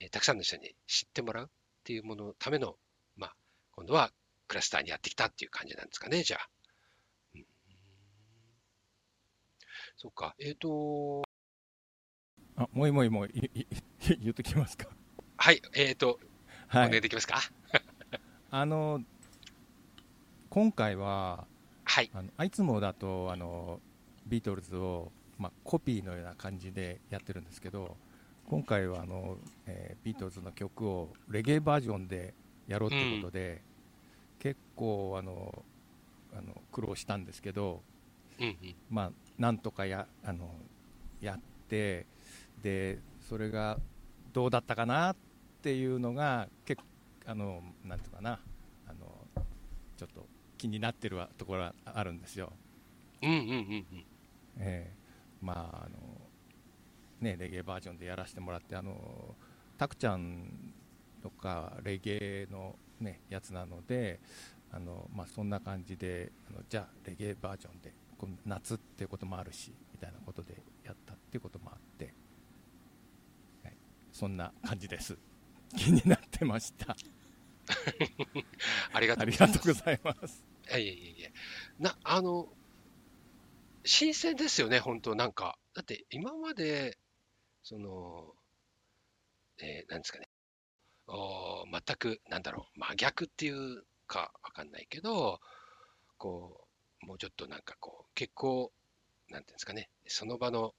[0.00, 1.48] えーたくさんの人に知ってもらうっ
[1.84, 2.76] ていうもののための、
[3.16, 3.34] まあ、
[3.72, 4.10] 今度は
[4.46, 6.48] クラスターにやってきたっていう感じなんですかね、じゃあ。
[7.34, 7.44] うん
[9.96, 11.22] そうか、えっ、と、
[12.56, 13.66] あもういもういもういい
[14.20, 14.86] 言っときますか？
[15.36, 16.20] はい、えっ、と、
[16.72, 16.90] おはい。
[16.90, 17.40] 願いできますか？
[18.50, 19.02] あの
[20.50, 21.46] 今回は
[21.84, 22.10] はい。
[22.14, 23.80] あのあいつもだとあの
[24.26, 27.96] ビートルズを、まあ、コピーのような感じでやってるんですけど
[28.48, 29.36] 今回はあの、
[29.66, 32.34] えービートルズの曲をレゲエバージョンで
[32.66, 33.62] やろうということで、
[34.38, 35.64] 結構あの
[36.32, 37.82] あの苦労したんですけど、
[38.38, 38.74] うんうん。
[38.88, 40.50] まあ、なんとかやあの
[41.20, 42.06] やって
[42.62, 43.78] でそれが
[44.32, 45.16] どうだったかなっ
[45.62, 46.82] ていうのが結
[47.26, 48.38] あのなんていうかな
[48.86, 48.96] あの
[49.98, 50.26] ちょっと
[50.56, 52.52] 気になってるわところがあるんですよ。
[53.22, 53.50] うんうんうんう
[53.96, 54.04] ん。
[54.58, 54.97] ええ
[55.40, 55.96] まああの
[57.20, 59.34] ねレゲエバージョンでやらせてもらってあの
[59.76, 60.74] タクちゃん
[61.22, 64.20] とかレゲエのねやつなので
[64.72, 72.12] あのまあそんな感じであのじゃあレゲエバージョンでこの夏っていうこともあるしみたいなことでやったっていうこともあって、
[73.64, 73.76] はい、
[74.12, 75.16] そんな感じです
[75.76, 76.96] 気になってました
[78.92, 79.48] ありがとあうございます。
[79.48, 81.30] りがとうございますいやいやいやいや。
[81.78, 82.48] な、あの、
[83.90, 85.58] 新鮮ですよね、本当なんか。
[85.74, 86.98] だって今まで、
[87.62, 88.34] その、
[89.62, 90.28] えーなんですかね。
[91.06, 95.40] お全く、なんだろう、真逆っていうかわかんないけど、
[96.18, 96.68] こ
[97.02, 98.70] う、もうちょっとなんかこう、結構、
[99.30, 100.74] なんていうんですかね、その場の、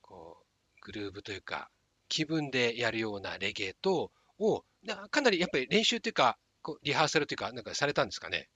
[0.00, 1.68] こう、グルーブというか、
[2.08, 4.64] 気分でやるようなレゲエと、を、
[5.10, 8.48] かなりやっぱり練習というか、こうリハーサルというか、なんかされたんですかね？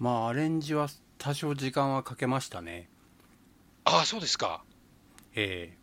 [0.00, 0.88] まあアレンジは
[1.18, 2.88] 多少時間はかけましたね、
[3.84, 4.62] ああ、そうですか。
[5.34, 5.76] え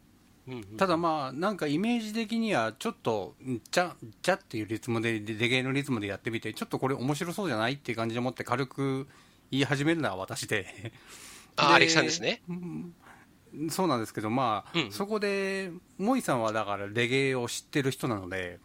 [0.48, 9.08] うんうんえただまあなんかイメージ的にはちょっとんちゃちゃっていうリズムでレゲエのリズムでやってみてちょっとこれ面白そうじゃないっていう感じでもって軽く
[9.52, 10.94] 言い始めるのは私で
[11.56, 12.42] あ、アレキさんですね。
[12.50, 12.94] うん
[13.70, 18.60] そうなんですけどまあ、うんそこでモイさんはだからレゲエを知ってる人なので、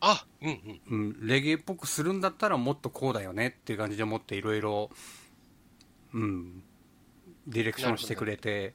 [0.00, 0.98] あ、うんうん。
[0.98, 4.90] うん、レゲエっぽくするんだったらもっとこうだよねっていう感じでもっていろいろ
[6.14, 6.62] うん。
[7.46, 8.74] ディレクションしてくれて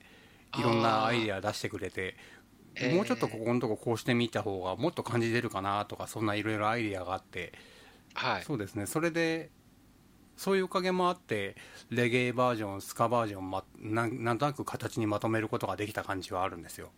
[0.58, 2.16] いろんなアイデア出してくれて
[2.76, 2.96] えー。
[2.96, 7.54] もうちょっとここのとここうしてみた方がもっと感じ出るかなとかそんないろいろアイデアがあって。
[8.14, 8.44] はい。
[8.44, 8.86] そうですね。
[8.86, 9.50] それで
[10.38, 11.58] そういうおかげもあって
[11.90, 16.92] レゲエバージョンスカバージョン、ま、なんなんとなく形にまとめることができた感じはあるんですよ。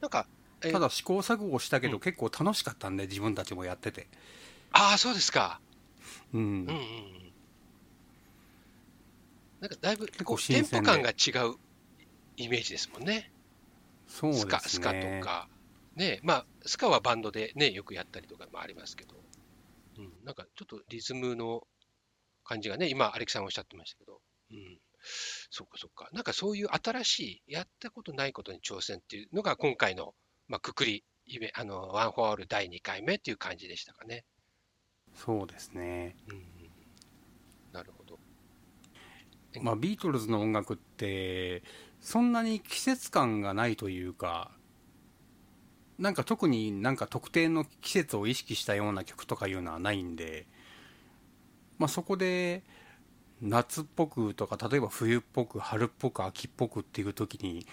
[0.00, 0.26] なんか、
[0.62, 4.08] えただ試行錯誤したけどうん結構楽しかったんで自分たちもやってて。
[4.72, 5.60] ああ、そうですか。
[6.34, 6.66] うんうん。
[9.60, 11.54] なんかだいぶこうテンポ感が違う
[12.36, 13.30] イメージですもんね。
[14.08, 15.48] そうですねスカ、スカとか。
[15.96, 19.14] ね、まあ、スカはバンドでね、よくやったりとかもありますけど、
[19.96, 21.62] うん、なんかちょっとリズムの
[22.42, 24.20] 感じがね、今、アレキさんおっしゃってましたけど、
[24.50, 24.78] うん、
[25.50, 26.08] そっかそっか。
[26.12, 30.14] なんかそういう新しい、やったことないことに挑戦っていうのが今回の、
[30.48, 31.04] まあ、くくり、
[31.54, 34.24] あの、 OneForALL 第2回目っていう感じでしたかね。
[35.14, 36.42] そうですねうん、
[37.72, 38.18] なるほど。
[39.60, 41.62] まあ、ビートルズの音楽って
[42.00, 44.50] そんなに季節感がないというか
[45.98, 50.46] なんか特になんか特定の季節を意識したような曲とかいうのはないんで、
[51.78, 52.64] まあ、そこで
[53.40, 57.66] 夏っぽくとか例えば冬っぽく春っぽく秋っぽくっていう時に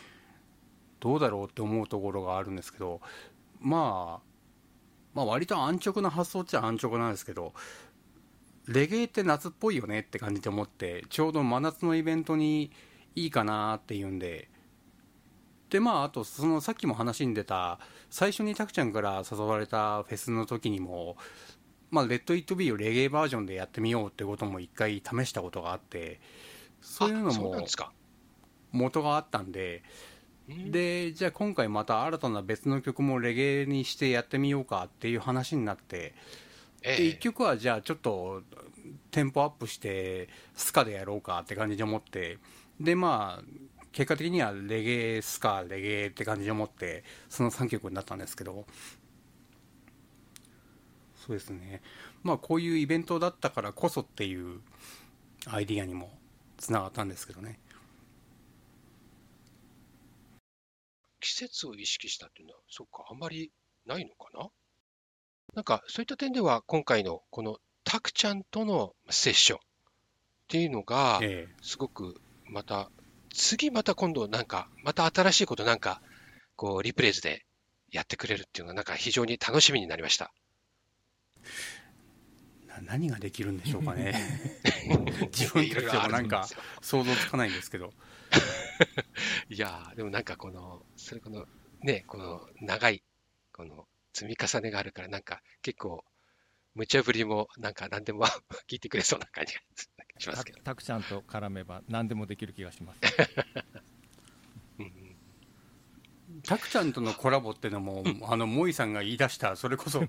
[1.00, 3.02] どうだろうって思うところがあるんですけど、
[3.60, 4.31] まあ、
[5.14, 7.54] まあ割と安直な発想っちゃ安直なんですけど
[8.68, 12.72] レゲエって夏っぽいよねって感じで思ってちょうど真夏のイベントに
[13.16, 14.50] いいかなっていうんで
[15.70, 21.18] でまああとそのさっきも話に出た最初にタクちゃんから誘われたフェスの時にも
[21.90, 26.22] まあ、レッド・イット・ビーをレゲエバージョンでやってみようってことも一回試したことがあって
[26.80, 27.66] そういうのも。
[28.72, 30.11] 元があったんでうん
[30.48, 36.14] でじゃあ今回また新たな別の曲もレゲエにしてやってみようかっていう話になって
[36.82, 38.42] えで1え曲はじゃあちょっと
[39.12, 42.38] テンポアップしてスカでやろうかって感じで思って
[42.80, 43.44] でまあ
[43.92, 48.66] 結果的にはレゲエスカレゲエって感じで思ってその3曲になったんですけど。
[51.16, 51.84] そうですね。
[52.24, 54.60] まあこういうイベントだったからこそっていう
[55.46, 56.10] アイディアにも
[56.58, 57.60] つながったんですけどね
[61.22, 63.52] 季節を意識したっていうのは、そっか、あんまり
[63.86, 64.50] ないのかな？
[65.54, 69.62] なんか、そういった点では、今回のこのタクちゃんとのセッションっ
[70.50, 71.56] ていうのが、ええ。
[71.62, 72.90] すごくまた、
[73.34, 76.02] 次また今度なんか、また新しいことなんか、
[76.56, 77.46] こう、リプレイズで
[77.92, 80.34] やってくれるっていうのが、なんか非常に楽しみになりました。
[82.68, 84.14] な何ができるんでしょうかね。
[85.32, 86.48] 自分たちでもなんか
[86.82, 87.94] 想像つかないんですけど
[89.50, 91.46] いやー、でもなんかこの、それこの、
[91.82, 93.04] ね、この長い、
[93.54, 96.04] この積み重ねがあるから、なんか結構、
[96.74, 98.26] 無茶ぶりもなんか何でも
[98.68, 99.62] 聞いてくれそうな感じが
[100.20, 100.62] しますけど。
[100.62, 103.00] たくちゃんと絡めば何でもできる気がします。
[104.80, 105.12] うんうん
[106.44, 110.00] タクちゃんとのコラボってのも、 あの、モイさんが言い出した、それこそ、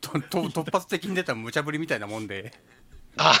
[0.00, 2.52] とと突発的に出た無茶ぶりみたいなもんで、
[3.16, 3.34] あ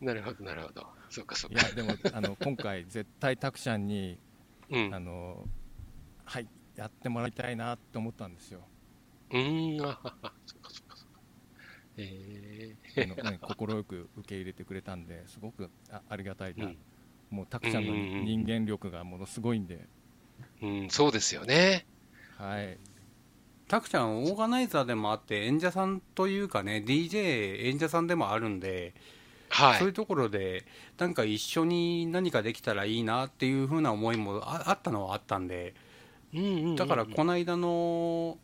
[0.00, 0.95] なるほど、なるほど。
[1.16, 1.54] そうか、そうか。
[1.54, 4.18] いや、でも、あの、今回、絶対たくちゃんに、
[4.68, 4.94] うん。
[4.94, 5.46] あの、
[6.26, 6.46] はい、
[6.76, 8.60] やってもらいたいなって思ったんですよ。
[9.30, 11.20] うーん、あはは、そうか、そうか、そうか。
[11.96, 16.70] えあのね快く受け入れてくれたんで、すごくあありがたいー、な。
[17.30, 19.88] もう、たくちゃんの人間力がものすごいんで、
[20.60, 21.86] うん、うん、そうですよね。
[22.36, 22.78] はい。
[23.68, 28.94] タクちゃん、オーガナイザーでもあって、演者さんというかね、DJ 演者さんでもあるんで、
[29.48, 29.78] はい。
[29.78, 30.64] そういうところで、
[30.98, 35.74] なんか一緒に何かできたらいいなっていう風な思いもああったのはあったんで、
[36.34, 38.36] うんうんうんうんだからこの間の、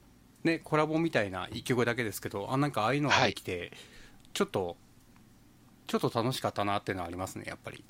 [0.44, 3.72] ね、コラボみたいな一曲だけですけど、あなんかああいうのができて、
[4.32, 4.76] ちょっと、
[5.86, 7.84] ちょっと楽しかったなっていうのはありますね、やっぱり。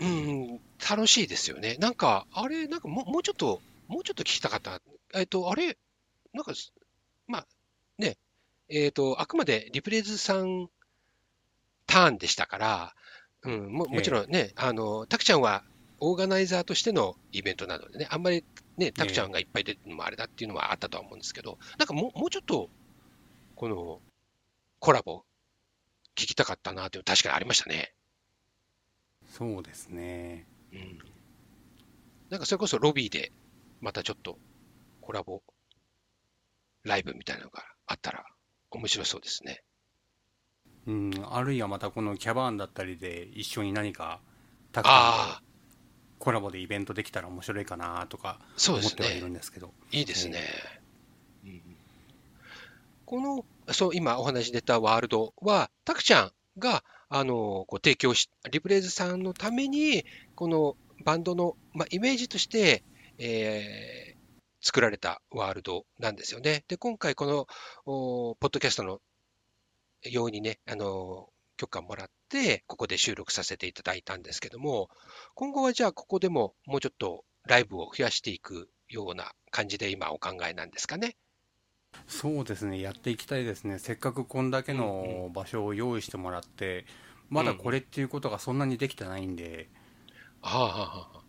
[0.00, 1.76] うんうん、楽しいですよね。
[1.80, 4.80] なんか、あれ、なんかもうもうちょっと、もうちょっと聞きたかった。
[5.14, 5.78] えっと、あれ、
[6.34, 6.72] なんかす、
[7.26, 7.46] まあ、
[7.98, 8.18] ね、
[8.68, 10.68] えっと、あくまでリプレイズさん
[11.88, 12.94] ターンでしたから、
[13.42, 15.64] うん、ももちろんね、あの、タクちゃんは
[15.98, 18.44] オーガナイザーとしてのイベントなのでね、あんまり
[18.76, 22.70] ね、タクちゃんがいっぱい出てるのもあれだっていうのはあったとは思うんですけど、なんかもうもうちょっと、
[23.56, 24.00] この
[24.78, 25.24] コラボ、
[26.14, 27.92] 聞きたかったなっていうの確かにありましたね。
[29.30, 30.46] そうですね。
[30.72, 30.98] うん
[32.30, 33.32] なんかそれこそロビーで
[33.80, 34.38] またちょっと
[35.00, 35.42] コラボ
[36.84, 38.26] ライブみたいなのがあったら
[38.70, 39.62] 面白そうですね。
[40.88, 44.20] うん、あるいはまたこのキャバーンだったりで一緒に何か
[44.72, 45.44] タクちゃん
[46.18, 49.28] コラボでイベントできたら面白いかなとか思ってはいるね。
[49.28, 50.42] んですけど、いいですね。
[51.44, 51.62] うん
[53.04, 62.82] この、そう、今お話出たワールドは、タクちゃんが、あの、こう提供し、リプレイズさんのために、このバンドの、まあ、イメージとして、
[63.18, 64.08] えー
[64.60, 66.64] 作られたワールドなんですよね。
[66.68, 67.46] で、今回この、
[67.86, 69.00] おポッドキャストの
[70.02, 74.90] ようにね、あの、許可もらって、ここで収録させていただいたんですけども、
[75.34, 81.16] 今後はじゃあここでももうちょっとライブを増やしていくような感じで今お考えなんですかね？
[82.06, 86.84] そうですね、やっていきたいですね、せっかくこんだけの場所を用意してもらって、
[87.28, 89.68] まだこれっていうことがそんなにできてないんで、
[90.40, 91.20] はあ、はあはあ、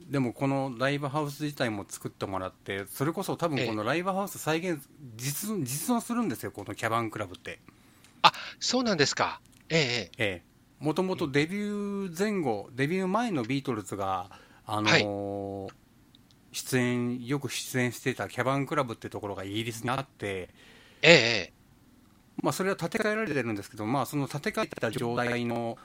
[0.00, 4.82] でもこのライブハウス自体も作ってもらって、それこそ多分このライブハウス再現、
[5.16, 7.60] 実実存するんですよ、このキャバンクラブって。
[8.60, 9.40] そうなんですか。
[9.68, 10.10] ええええ。
[10.18, 14.30] ええ、もともとデビュー前後、デビュー前のビートルズが、
[14.66, 15.72] あのー
[16.52, 20.50] 出演、よく出演してたキャバンクラブってところがイギリスにあって、
[21.02, 21.14] えええ
[21.50, 21.52] え。
[22.42, 25.76] まあ、それは建て替えられてるんですけど、まあ、その建て替えた状態の、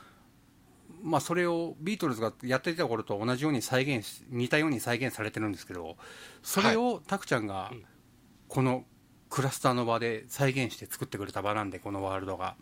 [1.02, 5.98] まあ、それをビートルズがやっていた頃と同じように再現し、似たように再現されてるんですけど、
[6.44, 7.84] それをタクちゃんがうん
[8.48, 8.84] この
[9.30, 12.56] クラスターの場で再現して作ってくれた場なんで、このワールドが。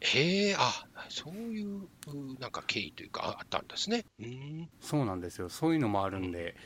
[0.00, 1.88] へえ、あ、そういう、
[2.40, 4.04] なんか経緯というか、ああったんですね。
[4.20, 4.68] うーん。
[4.80, 6.56] そうなんですよ、そういうのもあるんで、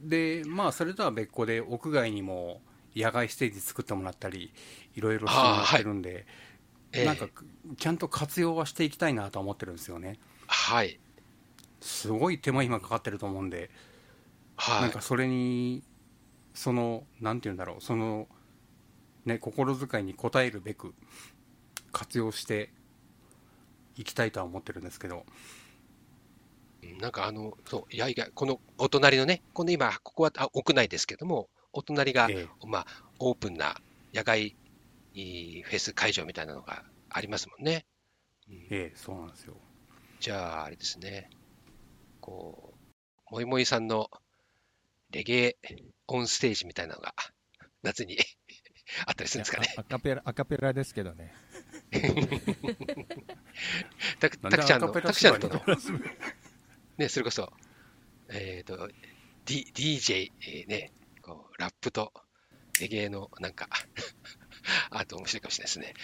[0.00, 2.60] で、まあ、それとは別個で、屋外にも
[2.94, 4.52] 野外ステージ作ってもらったり、
[4.94, 6.26] いろいろしてもらってるんで、
[6.92, 7.28] ええなんか、
[7.78, 10.18] ちゃんと活用はしていきたいなとは思ってるんですよね。
[10.46, 10.98] はい。
[11.80, 13.70] すごい手間暇かかってると思うんで、
[14.56, 14.80] はい。
[14.82, 15.82] なんかそれに、
[16.54, 18.28] その、なんて言うんだろう、その、
[19.24, 20.94] ね、心遣いに応えるべく、
[21.92, 22.70] 活用して
[23.96, 25.24] いきたいとは思ってるんですけど、
[26.82, 32.86] うんなんかあの、そう、いやいや、このお隣のね、この今、ここはあ屋内ですけども、お隣が、えまあ、
[33.18, 33.80] オープンな
[34.12, 34.54] 野外
[35.14, 37.86] いいフェス会場みたいなのがありますもんね。
[38.48, 39.54] ええ、そうなんですよ。
[40.20, 41.30] じゃあ、あれですね。
[42.20, 42.74] こ
[43.30, 44.10] う、もいもいさんの
[45.14, 45.76] レゲエ
[46.08, 47.14] オンステージみたいなのが
[47.82, 48.18] 夏に
[49.06, 49.72] あったりするんですかね。
[49.76, 51.32] アカペラ、アカペラですけどね。
[54.18, 55.62] たくちゃんの、たくちゃんとの
[56.98, 57.52] ね、それこそ、
[58.28, 58.90] えっ、と、
[59.44, 60.92] D、DJ、えーね、
[61.22, 62.12] こう、ラップと
[62.80, 63.68] レゲエのなんか、
[64.90, 65.94] あと面白いかもしれないですね。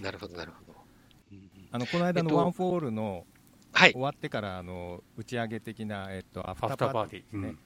[0.00, 0.74] なるほど、なるほど。
[1.70, 3.26] あの、この間えっとの OneForALL の
[3.72, 7.56] はい終、わってから、あの、打ち上げ的な、えっと、アフターパパーティーですね。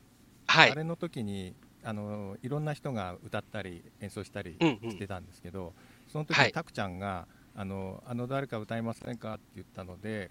[0.48, 0.74] はいあ。
[0.74, 5.72] れの時に、あの、いろんな人が歌ったり演奏したりうんうんしてたんですけど、
[6.08, 10.30] その時はいにタクちゃんが、あの、あの誰か歌いませんかって言ったので、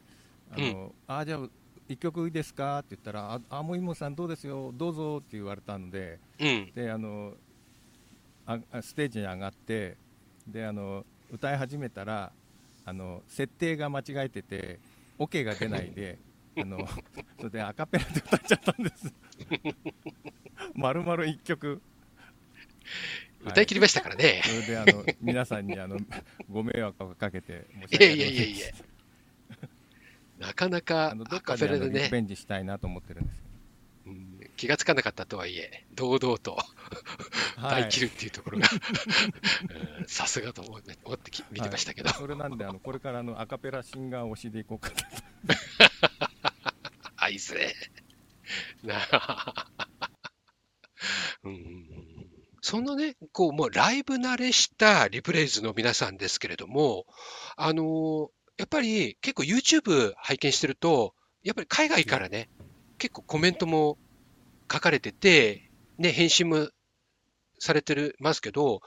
[0.52, 1.40] あの、あじゃあ
[1.88, 6.72] 一曲いいですかって言ったら、あ、あもいもさんどうですよ、どうぞって言われたので、うん。
[6.74, 7.34] で、あの、
[8.46, 9.98] ああステージに上がって、
[10.48, 12.32] で、あの、歌い始めたら、
[12.86, 14.80] あの、設定が間違えてて、
[15.18, 16.18] オ、ケが出ないで、
[16.62, 16.88] あの、
[17.38, 19.14] それでアカペラで歌っちゃったんです。
[20.76, 21.82] 丸々一曲。
[23.46, 24.42] 歌い切りましたからね。
[24.44, 25.98] それであの皆さんにあの
[26.50, 28.18] ご迷惑をかけて申しいやい訳ありません。
[28.18, 28.68] やいやいや。
[30.40, 33.44] なかなかあのどアっかであカペラでね、のリベンジしたいなと思ってるんです
[34.06, 34.50] うん。
[34.56, 36.58] 気がつかなかったとはいえ、堂々と
[37.58, 38.68] 歌い切るっていうところが、
[40.00, 40.06] うん。
[40.08, 42.18] さすがと思って思ってき見てましたけど、はい。
[42.18, 45.04] それなんであのこれからあのアカペラシンガー推しでいこうかと。
[46.20, 46.27] あ、
[47.30, 47.74] いいっすね。
[48.84, 49.68] なあ。
[51.44, 51.88] うん
[52.62, 57.06] そんなね、こう、もうライブ慣れしたリプレイズの皆さんですけれども、
[57.56, 61.14] あのーやっぱり結構 YouTube 拝見してると、
[61.44, 62.50] やっぱり海外からね、
[62.98, 64.00] 結構コメントも
[64.72, 65.70] 書かれてて、
[66.00, 66.68] ね、返信も
[67.60, 68.82] されてるますけど、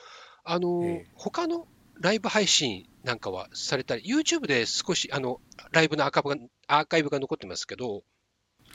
[0.45, 1.07] あのーええ。
[1.15, 1.69] 他の
[2.01, 6.37] ライブ配信なんかはされたり、YouTube で少し、あの、ライブのアーカイブが
[6.67, 8.03] アーカイブが残ってますけど、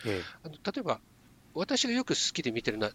[0.05, 0.99] えあの例えば、
[1.53, 2.91] 私がよく好きで見てるのは、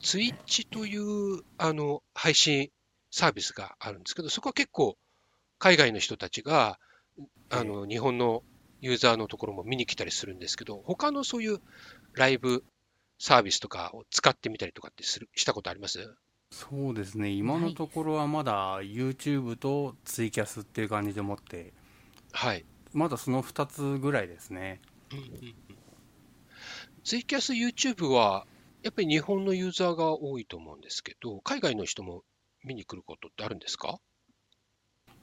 [0.00, 2.70] ツイッチというあの配信
[3.10, 4.96] サービスがあるんですけど、そこは結構、
[5.58, 6.78] 海外の人たちが
[7.48, 8.42] あの日本の
[8.80, 11.60] ユーザーのところも見に来たりするんですけど、他のそういう
[12.12, 12.64] ライブ
[13.18, 16.14] サービスとかを使ってみたりとかってするしたことあります？
[16.50, 21.72] そうですね、今のところはまだ YouTube とツイキャスっていう感じでもって、
[22.32, 22.64] はい。
[22.92, 24.80] まだその2つぐらいですね。
[27.04, 28.46] ツイキャス、YouTube は、
[28.82, 32.22] やっぱり日本のユーザーが多いと思うんですけど、海外の人も
[32.64, 33.98] 見に来ることってあるんですか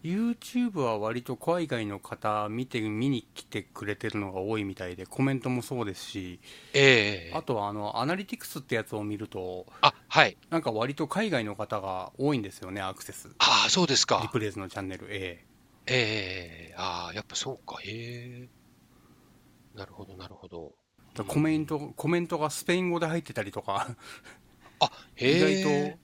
[0.04, 6.40] ？YouTube は割と海外の方見て見に来てくれてるのが多いみたいでコメントもそうですし
[6.74, 10.38] ええあとはあのアナリティクスってやつを見るとあ、はい。
[10.50, 14.30] なんか割と海外の方が多いんですよねアクセスああ、そうですかリ。
[14.30, 15.46] プレイズのチャンネルえ
[15.86, 18.50] ええああ、やっぱそうか、へえ。
[19.76, 20.74] なるほど、なるほど。
[21.28, 23.96] コメントコメントがスペイン語で入ってたりとか
[24.80, 25.62] あ、へ意え。
[25.62, 26.00] 外と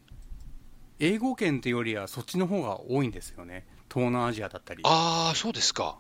[1.00, 5.98] 英語圏っていうよりはそっちの方が多いんですよね東南アジアだったりああ、そうですか。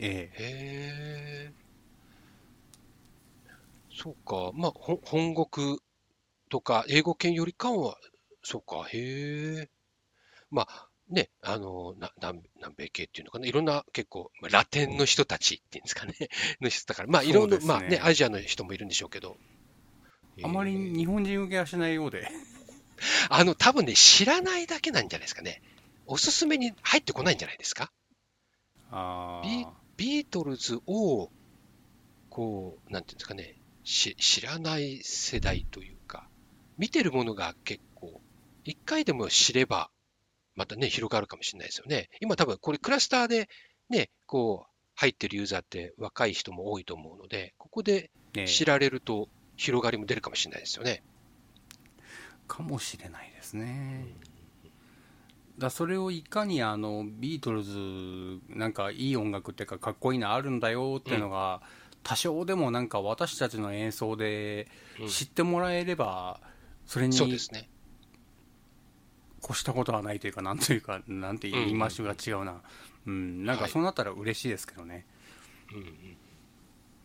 [0.00, 1.52] ええへえ。
[3.90, 4.52] そうか。
[4.54, 5.78] まあ、ほ本国
[6.50, 7.96] とか英語圏よりかは、
[8.42, 9.70] そうか、へえ。
[10.50, 16.14] まあ、ね、あの、な南南米系っていうのかな、いろんな結構、まあラテンの人たちっていうんですかね、
[16.60, 17.64] の人だから、まあ、いろんな、ね。
[17.66, 19.36] まあね、アジアの人もいるんでしょうけど。
[20.42, 22.28] あまり日本人受けはしないようで。
[23.30, 25.62] あの、多分ね、知らないだけなんじゃないですかね。
[26.06, 27.92] おすすめに入ってこないんじゃないですか？
[28.90, 31.30] あビービートルズを、
[32.30, 36.28] こう、なんていうんですかね、し知らない世代というか、
[36.76, 38.20] 見てるものが結構、
[38.64, 39.90] 一回でも知れば、
[40.58, 42.10] またね、広がるかもしれないですよね。
[42.20, 43.48] 今多分これクラスターで
[43.88, 51.04] ね、こう、入ってるユーザーって若い人も多いと思うので、ここでね知られると広がりも出るかもしれないですよね。
[52.48, 54.06] かもしれないですね。
[55.58, 57.78] だそれをいかにあのビートルズ
[58.48, 61.62] なんかいい音楽っていうかかっこいいのあるんだよっていうのが、
[62.02, 64.66] 多少でもなんか私たちの演奏で
[65.00, 66.40] うん知ってもらえれば
[66.84, 67.16] それに
[69.42, 69.58] 越。
[69.58, 72.62] したことはないというかなんというか なんて言い回しが違うな、
[73.06, 75.06] うんなんかはいそうなったら嬉しいですけどね、
[75.72, 76.16] うんうん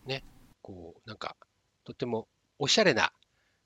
[0.06, 0.24] ね、
[0.62, 1.36] こう、なんか、
[1.84, 2.28] とっても
[2.60, 3.12] おしゃれな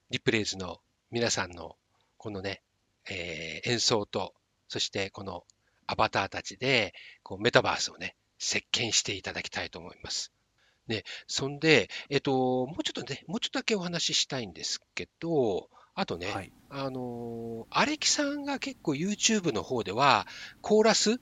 [0.09, 0.80] リプレイズの
[1.11, 1.76] 皆さんの、
[2.18, 2.61] このね、
[3.09, 4.34] えー演奏と、
[4.68, 5.45] そしてこの
[5.88, 6.93] アバターたちで、
[7.24, 10.32] こう、メタバースをね、席巻していただきたいと思います。
[10.88, 16.52] ね、そんで、えっと、もうちょっとね、もうちょっとだけお話ししたいんですけど、あとね、はい。
[16.70, 20.28] あのーアレキさんが結構 YouTube の方では、
[20.62, 21.20] コーラス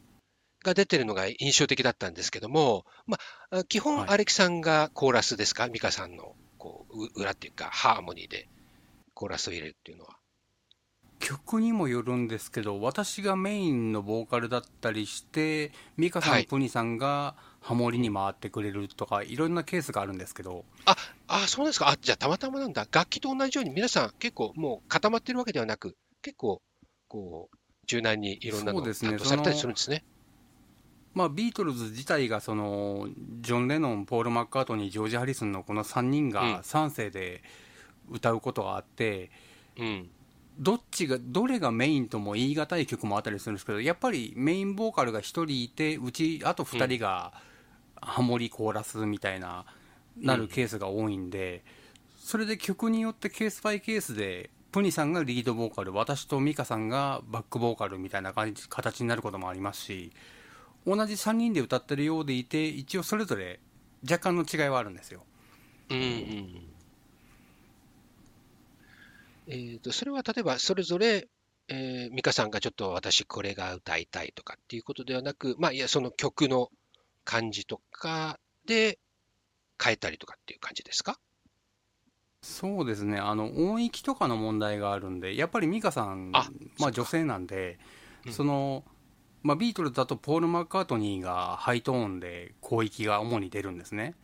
[0.66, 3.18] が出てるのが印象的だったんですけども、ま
[3.52, 4.10] あ、基本、はい。
[4.10, 8.50] アレキさんがコーラスですか、ミカさんのこうう裏っていうか、ハーモニーで
[9.14, 10.18] コーラスを入れるっていうのは。
[11.20, 16.46] 曲にもよるんですけど私がメインのボーカルだったりして美香さん、はい。
[16.46, 17.36] プニさんが
[17.66, 20.96] ハモリに回ってくれるとかいろんなケースがあるんですけどあ
[21.28, 21.90] あ、そうなんですか。
[21.90, 22.88] あ、じゃあたまたまなんだ。
[22.92, 26.62] 楽器と同じように皆さん結構もう固まってるわけではなく、結構、
[27.08, 27.58] こう、
[27.88, 30.04] 柔軟にいろんなのを担当されたりするんですね。
[31.16, 33.08] まあ、ビートルズ自体がその
[33.42, 37.42] ジョン・レノン、ポール・マッカートニー、ジョージ・ハリスンのこの3人うんが3世で
[38.12, 39.32] 歌うことがあって、
[39.80, 40.10] うん。
[40.60, 47.34] どっちがどれがメインとも言い難い曲もあったりするんですけどやっぱりメインボーカルが1人いてうちあと2人が
[48.02, 49.66] ハモリコーラスみたいな、
[50.18, 51.64] なるケースが多いんで
[52.18, 60.12] それで曲によってケースバイケースでプニさんがリードボーカル私とミカさんがバックボーカルみたいな感じ形になることもありますし
[60.86, 63.60] 同じ3人で歌ってるようでいて一応それぞれ
[64.04, 65.24] 若干の違いはあるんですよ。
[65.90, 66.76] うんうん。
[69.48, 71.28] えっ、と、それは例えばそれぞれ、
[71.68, 76.70] えー、美香さんがちょっと私これが歌いたいとかっていうことではなく、まあ、いや、その曲の
[77.26, 79.00] 感じとかで
[79.84, 81.18] 変えたりとかっていう感じですか？
[82.42, 86.48] そうですね、あの音域とかの問題があるんで、やっぱり美香さん、あ
[86.80, 87.80] まあ、女性なんで、
[88.26, 88.34] うん。
[88.34, 88.84] その
[89.42, 94.16] まあ、ビートルズだとポール・マッカートニーがハイトーンで広域が主に出るんですね。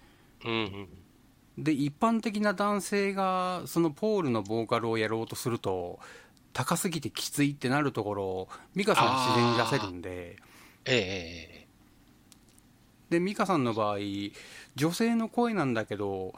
[0.44, 1.64] うんうん。
[1.64, 6.00] で、一般的な男性がそのポールのボーカルをやろうとすると、
[6.54, 10.38] 高すぎてきついってなるところを、美香さんは自然に出せるんで、
[10.86, 11.61] ええええ
[13.12, 13.98] で美香さんの場合、
[14.76, 16.34] 女性の声なんだけど、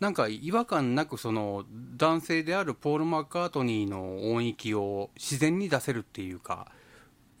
[0.00, 1.64] なんか違和感なくその
[1.96, 6.72] 男性であるポール・マッカートニーの音域を自然に出せるっていうか、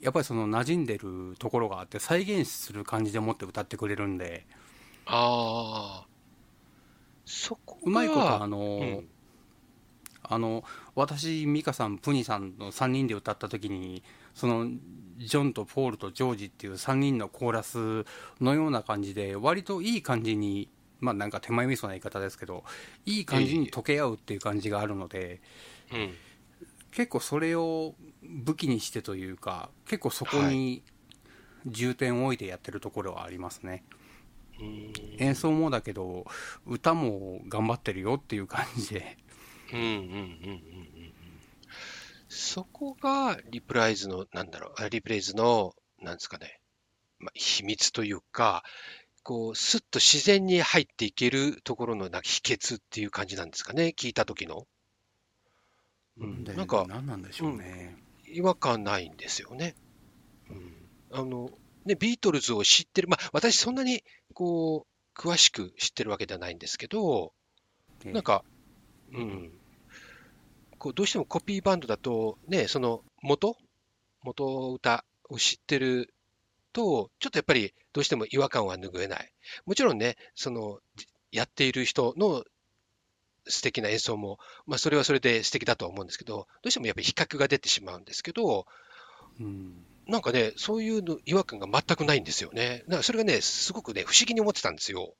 [0.00, 4.46] やっぱりその馴染んでるところがあって、再現する感じでもって歌ってくれるんで、
[5.06, 6.06] ああ。
[7.24, 9.08] そこがうまいこと、あの、うん
[10.28, 10.64] あの
[10.96, 14.02] 私、美香さん、プニさんの3人で歌った時に、
[14.34, 14.68] その
[15.18, 18.04] ジョンとポールとジョージっていう3人のコーラス
[18.40, 20.68] のような感じで、割といい感じに、
[21.00, 22.64] まあなんか手前味噌な言い方ですけど、
[23.04, 25.40] いい感じに溶け合うっていう感じがあるので、
[25.92, 26.14] うん。
[26.92, 30.82] 結構それを武器にしてというか、結構そこに
[31.66, 33.84] 重点を置いてやってるところはありますね。
[34.60, 36.26] うん演奏もだけど、
[36.66, 39.18] 歌も頑張ってるよっていう感じで。
[39.72, 40.95] うんうんうんうん
[42.36, 46.60] そこがリプライズの、なんだろう、あリプレイズの、なんですかね、
[47.18, 48.62] まあ、秘密というか、
[49.22, 54.66] こう、スッと自然に入っていけるところのなんか秘訣っていう感じなんですかね、聞いた時の。
[56.18, 57.96] うん、でなんか、何なんでしょうね。
[58.28, 59.74] 違和感ないんですよね。
[60.50, 60.74] うん、
[61.12, 61.50] あの、
[61.86, 67.32] ね、ビートルズを知ってる、まあ、私そんなに、こう、詳しく知ってるわけではないんですけど、
[68.04, 68.44] ええなんか、
[69.12, 69.58] うん、
[70.86, 73.56] こうどうしてもコピーバンドだと、ね、その元、
[74.22, 76.14] 元歌を知ってる
[76.72, 79.32] と、ちょっとやっぱりどうしても違和感は拭えない。
[79.64, 82.44] もちろんね、そのじやっている人の
[83.48, 88.66] 素敵な演奏も、まあ、それはそれで素敵だとは思うんですけど、どうしてもやっぱり比較が出てしまうんですけど、
[89.40, 92.84] うんなんかね、そういうの違和感が全くないんですよね。
[92.86, 95.14] だからそれがね、すごくね、不思議に思ってたんですよ。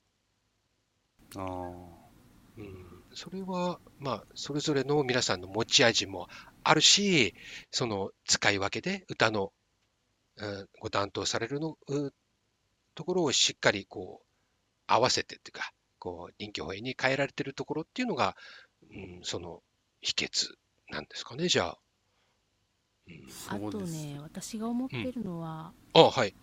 [1.35, 1.96] あーうん
[3.17, 6.27] それは、まあ、それぞれの皆さんの持ち味も
[6.63, 7.33] あるし、
[7.71, 9.51] その使い分けで歌の、
[10.37, 12.13] うんご担当されるの、う
[12.93, 14.25] ところをしっかりこう
[14.85, 18.35] 合わせてっていうか、こう臨機応変に変えられてるところっていうのが、
[18.91, 19.63] うん、その
[20.01, 20.49] 秘訣
[20.91, 21.77] なんですかね、じゃあ。
[23.07, 26.35] うん、あとね私が思ってるのは、あ、はい、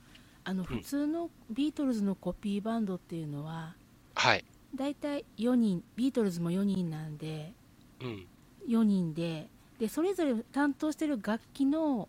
[0.43, 3.77] あの普通のビートルズのコピーバンドっていうのは
[4.17, 4.45] はい。
[4.77, 7.53] だいたい4人ビートルズも4人なんで
[8.01, 8.27] うん、
[8.69, 9.49] 4人で
[9.79, 12.09] でそれぞれ担当してる楽器の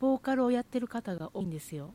[0.00, 1.94] ボーカルをやってる方が多いんですよ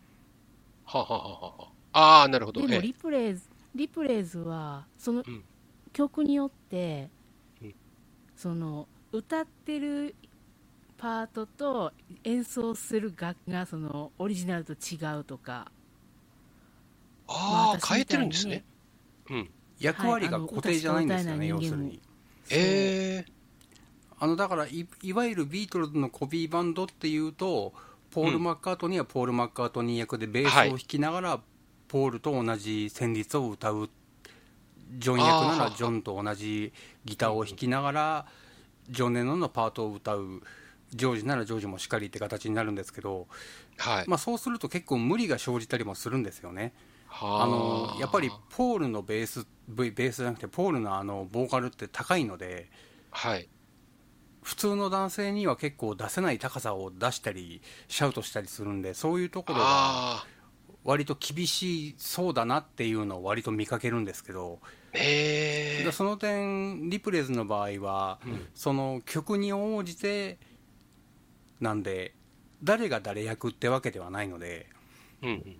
[0.86, 2.22] はあはあはあはあ。
[2.22, 2.62] ああ、なるほど。
[2.62, 5.44] でもええリプレイズリプレイズはそのうん
[5.94, 7.10] 曲によって、
[7.62, 7.76] うん
[8.36, 10.16] その歌ってる
[10.98, 11.94] パートと
[12.24, 15.72] 演奏する楽器がそのオリジナルと違うとか
[17.52, 18.64] まああ、私変えてるんですね。
[19.32, 19.50] うん。
[19.80, 22.02] 役割が固定じゃないんですよね、要するに。
[22.52, 23.40] ええ
[24.22, 27.74] あのだからい、いわゆるビートルズのコピーバンドっていうと、
[28.12, 31.40] ポール・マッカートニーはポール・マッカートニー役でベースを弾きながら、
[31.88, 33.90] ポールと同じ旋律を歌う、
[34.98, 36.74] ジョン役ならジョンと同じ
[37.06, 38.26] ギターを弾きながら、
[38.90, 40.42] ジョン・レノンのパートを歌う、
[40.94, 43.28] 常時なら常時もしっかりって形になるんですけど、
[43.78, 44.06] はい。
[44.10, 46.74] まあ、そうすると結構無理が生じたりもするんですよね。
[47.10, 52.70] はあのやっぱりポールのベース、ベベースじゃなくて、ポールのあのボーカルって高いので、
[53.12, 53.50] はい。
[54.42, 60.28] 普通の男性には結構出せない高さを出したり、シャウトしたりするんで、そういうところがあ
[60.84, 64.60] 割と厳しそうだなっていうのを割と見かけるんですけど、
[64.94, 65.84] え。
[65.84, 70.38] でその点、リプレイズの場合は、うんその曲に応じて
[71.60, 72.14] なんで、
[72.64, 74.68] 誰が誰役ってわけではないので、
[75.22, 75.60] うんうん。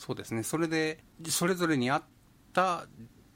[0.00, 2.02] そうですね、それで、それぞれに合っ
[2.54, 2.86] た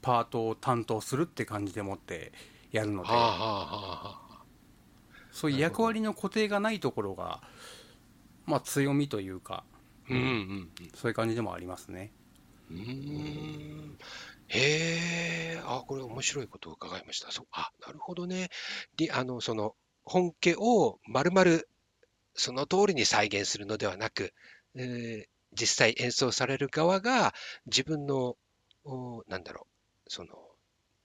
[0.01, 2.31] パートを担当するって感じでもって
[2.71, 4.45] やるのではあ、はあはあはあ。
[5.31, 7.43] そういう役割の固定がないところが、
[8.47, 9.63] まあ、強みというか、
[10.09, 10.69] うんうんうん。
[10.95, 12.09] そういう感じでもありますね。
[12.71, 13.97] うーん
[14.47, 17.31] へえ、あ、これ面白いことを伺いました。
[17.31, 18.49] そう、あ、なるほどね。
[18.97, 21.61] りあの、その、本家を丸々
[22.35, 24.33] その通りに再現するのではなく、
[24.75, 27.33] えー実際演奏される側が
[27.67, 28.37] 自分の、
[28.85, 29.67] おなんだろ
[30.07, 30.29] う、その、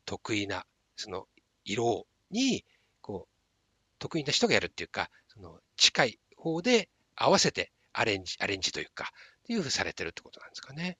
[0.04, 0.66] 得意な、
[0.96, 1.26] その、
[1.64, 2.64] 色に、
[3.00, 3.34] こう、
[3.98, 10.98] 得意な人がやるっていうか、その、近い方で合わせてアレンジ、アレンジというか、っていうふうにされてるってことなんですかね。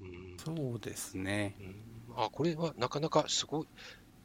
[0.00, 1.56] うんそうですね。
[1.60, 1.84] うん
[2.16, 3.66] あ、これはなかなかすごい、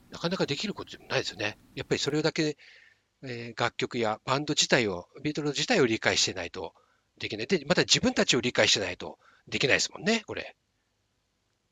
[0.09, 1.57] なかなかできることでもないですよね。
[1.75, 2.57] やっぱりそれだけ、
[3.23, 6.73] えー楽曲やバンド自体を、ビートルズ自体を理解してないと
[7.19, 7.47] できない。
[7.47, 10.55] で、また自分たちを理解してないとできないですもんね、これ。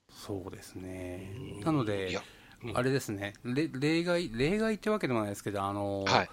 [0.10, 1.62] そうですねうん。
[1.62, 2.20] なので
[2.64, 6.30] うんあれですね、れ例外、例外ってわけでもないですけど、あの、はい。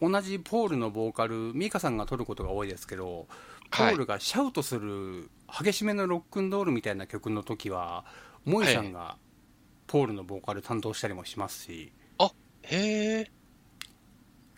[0.00, 3.28] 同じポールのボーカル、ミカさんが取ることが多いですけど、
[3.70, 8.04] ポはいールがシャウトする激しめのロックンロールみたいな曲の時は、
[8.44, 9.18] モイさんが
[9.86, 11.92] ポールのボーカル担当したりもしますし、
[12.62, 13.30] へえ。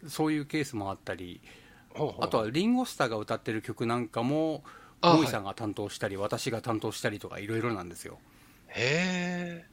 [0.08, 1.40] そういうケースもあったり、
[2.20, 4.64] あとはリンゴスターが歌ってる曲なんかも、
[5.00, 8.18] あモイさんが担当したり、私が担当したりとか、いろいろなんですよ。
[8.68, 9.66] へえ。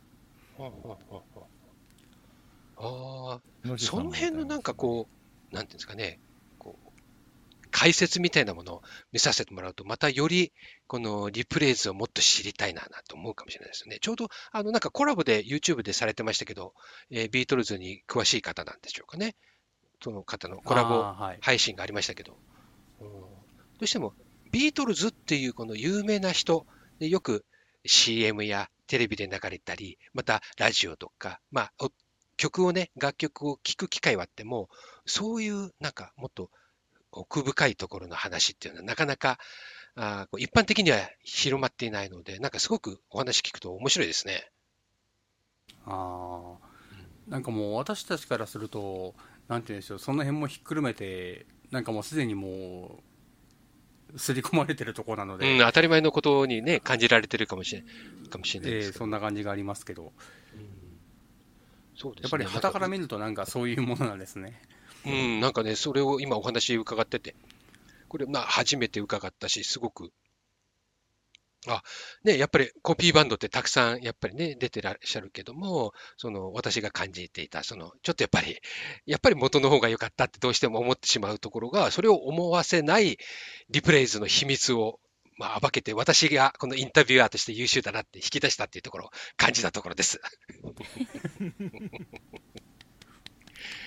[2.77, 5.07] ああ、その辺のなんかこ
[5.51, 6.19] う、なんていうんですかね、
[6.59, 6.89] こう、
[7.71, 8.81] 解説みたいなものを
[9.11, 10.51] 見させてもらうと、またより、
[10.87, 13.99] このリプレイズをもっと知りたいな、なと思うかもしれないですよね。
[14.01, 16.73] ちょうど、あの、なんかコラボで YouTube でされてましたけど、
[17.09, 19.35] えービートルズに詳しい方なんでしょうかね。
[20.01, 21.03] その方のコラボ
[21.41, 22.37] 配信がありましたけど、
[23.01, 23.09] うん。
[23.09, 23.27] ど
[23.81, 24.13] うしても
[24.51, 26.65] ビートルズっていうこの有名な人
[26.99, 27.45] でよく
[27.85, 31.91] CM やテレビで流れたり、またラジオとか、まあ、お
[32.37, 34.69] 曲をね、楽曲を聴く機会はあっても、
[35.05, 36.49] そういうなんかもっと
[37.11, 39.39] 奥深いところの話っていうのはなかなか
[39.95, 44.49] あーこう一般的には広まっていないので、なんかすごくお話聞くと面白いですね。
[45.85, 47.31] あー。
[47.31, 49.15] なんかもう私たちからすると、
[49.47, 53.01] なんていうんでしょう、その辺もひっくるめて、なんかもうすでにも
[54.13, 57.83] う、刷り込まれてるところなのうん、で、当たり前のことにね、感じられてるかもしれ
[58.29, 58.99] かもしれないでえーすけど。
[58.99, 60.87] そんな感じがありますけど、うん
[61.99, 64.61] そうですねやっぱり旗から見ると、なんかそういうものなんですね。
[65.05, 67.35] うん、なんかね、それを今お話伺ってて、
[68.07, 70.11] これ、まあ、初めて伺ったし、すごく、
[71.65, 71.81] あ、
[72.23, 78.59] ね、やっぱりコピーバンドってたくさん、やっぱりね、出てらっしゃるけども、その、私が感じていた、その、ちょっとやっぱり、
[79.05, 83.17] やっぱり元の方が良かったってどうしても思ってしまうところが、それを思わせない
[83.69, 84.99] リプレイズの秘密を、
[85.37, 90.19] まあ、暴けて、私がこのインタビュアーとして優秀だなって引き出したっていうところを感じたところです。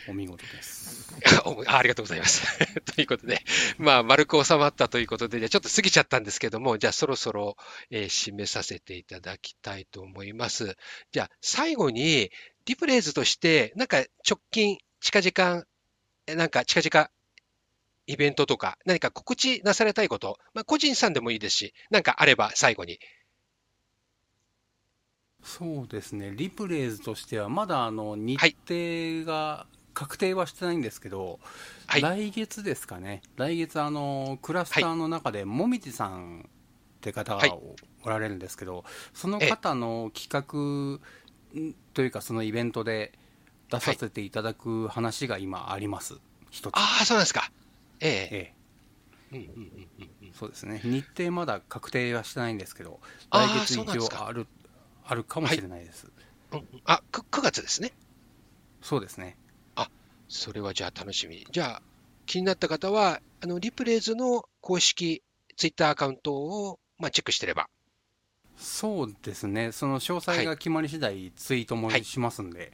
[0.09, 1.15] お見事です。
[1.66, 2.43] ありがとうございます。
[2.94, 3.43] ということで、
[3.78, 7.57] まあ、丸く収まったということで、じゃちょっと過ぎちゃったんですけども、じゃあそろそろ、
[7.90, 10.77] えー締めさせていただきたいと思います。
[11.12, 12.31] じゃあ最後に、
[12.66, 15.65] リプレイズとして、なんか直近、近々、
[16.27, 17.11] なんか近々、
[18.07, 22.98] イベントとか、何か告知なされたいこと、まあ、個人さんでもいいですし、なんかあれば最後に。
[25.42, 28.56] そうですね、リプレイズとしては、まだあの日はい。
[28.68, 31.40] 程が確定はしてないんですけど、
[31.86, 32.02] はい。
[32.02, 37.50] 来月ですかね、来月、あのクラスターの中で、もみじさんって方はい。
[37.50, 38.84] がおられるんですけど、
[39.14, 43.12] その方の企画んというか、そのイベントで
[43.70, 46.14] 出させていただく話が今あります、
[46.50, 46.76] 一つ。
[46.76, 47.50] ああ、そうですか。
[48.00, 48.28] ええ。
[48.32, 48.54] え
[49.32, 50.28] うんうんうんうんうん。
[50.28, 53.00] え、そうですね、日程まだ確定はしてないんですけど、
[53.32, 54.46] 来月一応ある
[55.10, 56.06] あるかもしれないです。
[56.52, 57.92] うんあ、く9月ですね。
[58.82, 59.36] そうですね。
[60.30, 61.44] それはじゃあ楽しみ。
[61.50, 61.82] じゃあ、
[62.24, 65.24] 気になった方は、あの、リプレイズの公式
[65.56, 67.68] ツイッターアカウントを、まあ、チェックしてれば。
[68.56, 72.72] そうですね、その詳細が決まり次第、ツイートもはいしますんで、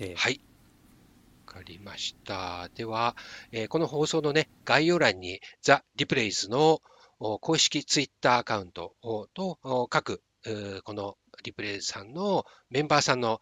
[0.00, 0.40] えーはい。
[1.46, 2.68] かりました。
[2.74, 3.16] では、
[3.52, 6.82] えーこの放送のね、概要欄に、ザ・リプレイズの
[7.20, 10.20] お公式ツイッターアカウントをと、お各、
[10.84, 13.40] このリプレイズさんのメンバーさんの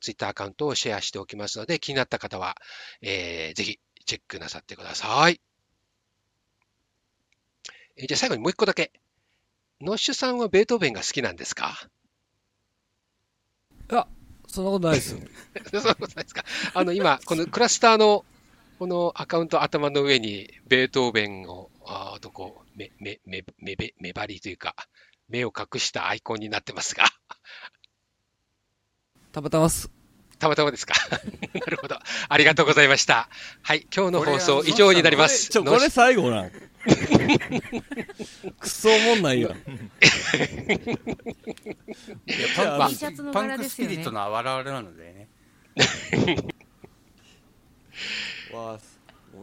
[0.00, 2.56] ツイッターアカウントをシェアしておきますので、気になった方は、
[3.02, 5.40] えーぜひチェックなさってください。
[7.96, 8.92] えーじゃあ最後にもう一個だけ。
[9.80, 11.88] ノッシュさんはベートーベンが好きなんですか？
[14.48, 15.20] そんなことないですよ。
[15.70, 16.44] そういうことですか？
[16.72, 18.24] あの、今、このクラスターの、
[18.78, 24.74] このアカウント頭の上に、ベートーベンを、あーとこう、目、目、目、目、目目張りというか、
[25.28, 27.04] 目を隠したアイコンになってますが、
[29.32, 29.90] たまたまっす。
[30.38, 30.94] たまたまですか。
[31.54, 31.98] なるほど。
[32.28, 33.28] ありがとうございました。
[33.62, 35.48] はい、今日の放送以上になります。
[35.48, 36.50] ちょ、これ最後なん。
[38.60, 39.52] くそおもんないやん。
[39.52, 39.58] いや
[42.56, 43.00] パンク
[43.32, 45.28] 柄ですよねスピリットの表れなのでね。
[48.52, 48.78] わあ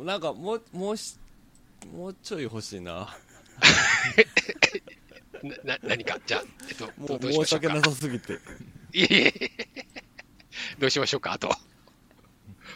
[0.04, 1.20] なんかもう、もうし、
[1.92, 3.16] もうちょい欲しいな。
[5.44, 7.68] な、 な何か、じゃあ、えっと、もうどうどうしましょうか？
[7.70, 7.94] 申し訳な。
[7.94, 8.34] さすぎて。
[8.94, 9.52] いえいえ。
[10.80, 11.52] どうしましょうか、あと。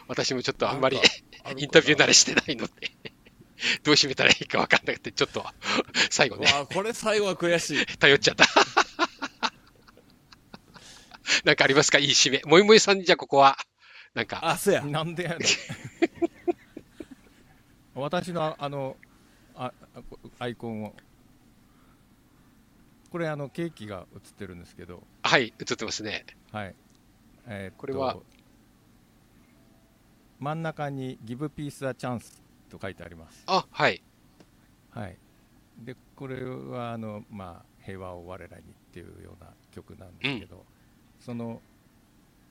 [0.07, 0.97] 私もちょっとあんまり
[1.57, 2.73] インタビュー慣れしてないので、
[3.83, 5.45] どう締めたらいいか分かんなくて、ちょっと
[6.09, 7.85] 最後ね、わあこれ最後は悔しい。
[7.97, 8.45] 頼っちゃった。
[11.43, 11.99] なんかありますか？
[11.99, 12.41] いい締め。
[12.45, 13.57] もいもいさんにじゃあここは、
[14.13, 14.81] なんか、あ、そや。
[14.83, 15.37] なんでや
[17.93, 18.95] 私のあの
[19.55, 20.01] ああ
[20.39, 20.95] アイコンを
[23.11, 25.03] これあのケーキが映ってるんですけど。
[25.23, 26.25] はい、映ってますね。
[26.51, 26.75] はい。
[27.47, 28.17] えーこれは？
[30.39, 33.43] 真ん中に「Give Peace a Chance」と書いてあります。
[33.47, 34.03] あ、はい。
[34.91, 35.17] はい。
[35.79, 40.65] でこれはあの、まあ、平和を我らにっていうような曲なんですけど、
[41.19, 41.61] その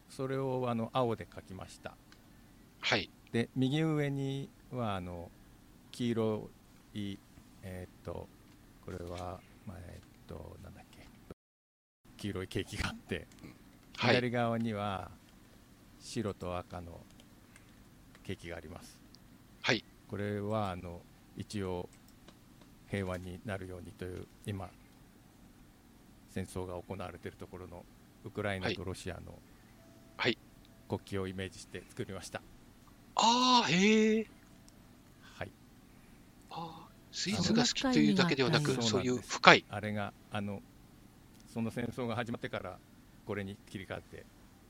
[0.09, 1.97] それをあの青で書きました。
[2.81, 3.11] はい。
[3.33, 5.31] で右上にはあの
[5.93, 6.51] 黄色
[6.95, 7.19] い
[7.63, 8.29] えーっと
[8.85, 11.09] これは、まあ、えーっとなんだっけ。
[12.17, 13.27] 黄色いケーキがあって、
[13.97, 14.15] はい。
[14.15, 15.11] 左側には
[16.01, 17.01] 白と赤の
[18.23, 18.99] ケーキがあります。
[19.63, 19.85] はい。
[20.09, 21.01] これはあの
[21.37, 21.89] 一応
[22.89, 24.69] 平和になるようにという今
[26.31, 27.85] 戦争が行われているところの
[28.25, 29.39] ウクライナとロシアの
[30.17, 30.39] はい。
[30.89, 32.41] 国旗をイメージして作りました、
[33.17, 34.27] ああ、へえ。
[35.21, 35.51] はい、
[36.49, 36.86] あー
[37.17, 39.65] スイーツが好きというだけではなく、そそうういう深い。
[39.71, 40.61] あれがあの
[41.49, 42.79] その戦争が始まってから
[43.25, 44.27] これに切り替わって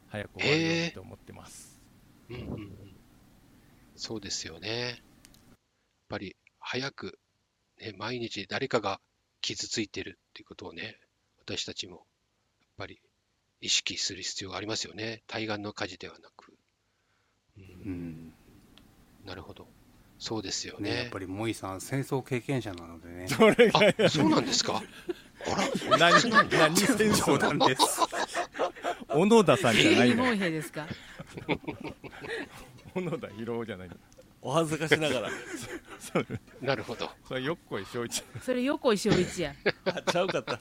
[0.06, 1.82] 早く終わるようにと思ってます、
[2.30, 2.96] うんうんうん
[3.98, 4.68] そうですよね。
[4.88, 4.96] やっ
[6.10, 7.18] ぱり早く、
[7.80, 9.00] ね、毎日誰かが
[9.40, 10.98] 傷ついてるっていうことをね、
[11.40, 12.02] 私たちもやっ
[12.76, 13.00] ぱり
[13.62, 15.22] 意識する必要がありますよね。
[15.26, 16.52] 対岸の火事ではなく。
[17.56, 18.32] うんうん。
[19.24, 19.66] なるほど。
[20.18, 21.10] そうですよね、やっね。
[21.10, 23.28] ぱりモイさん、戦争経験者なのでね。
[23.32, 24.82] それがあ、そうなんですか？
[25.46, 27.82] あら、何何戦争冗談です。
[29.08, 30.86] 小野田さんじゃない日本のよ兵ですか？
[32.94, 33.96] 小野田博夫じゃないの
[34.42, 35.30] お恥ずかしながら。
[36.62, 37.10] なるほど。
[37.26, 39.54] それよっこい正一それ横井翔一や
[39.86, 40.60] あ、ちゃうかった。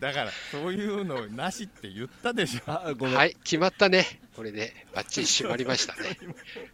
[0.00, 3.14] だからそういうのなしって言ったでしょあ、ごめん。
[3.16, 4.20] はい、決まったね。
[4.34, 6.16] これでバッチリ締まりましたね。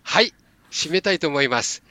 [0.02, 0.32] はい、
[0.74, 1.84] 締めたいと思います。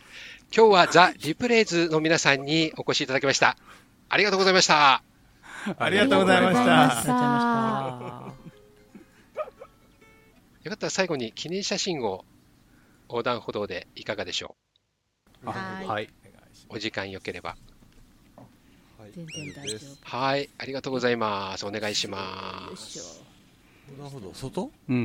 [0.54, 3.56] 今日はザ・リプレイズの皆さんにお越しいただきました。
[4.10, 5.02] ありがとうございました。
[5.78, 8.34] ありがとうございましありがとうございまたしたあ
[10.64, 12.26] よかったら最後に記念写真を
[13.08, 14.58] 横断歩道でいかがでしょ
[15.46, 16.04] あはいはい。
[16.04, 16.10] う
[16.68, 17.56] お時間よければ。
[19.00, 21.66] はい全然大丈夫はい、ありがとうございます。
[21.66, 23.24] お願いしよまいしょす。
[23.98, 24.34] なるほど。
[24.34, 24.70] 外？
[24.90, 25.02] うん。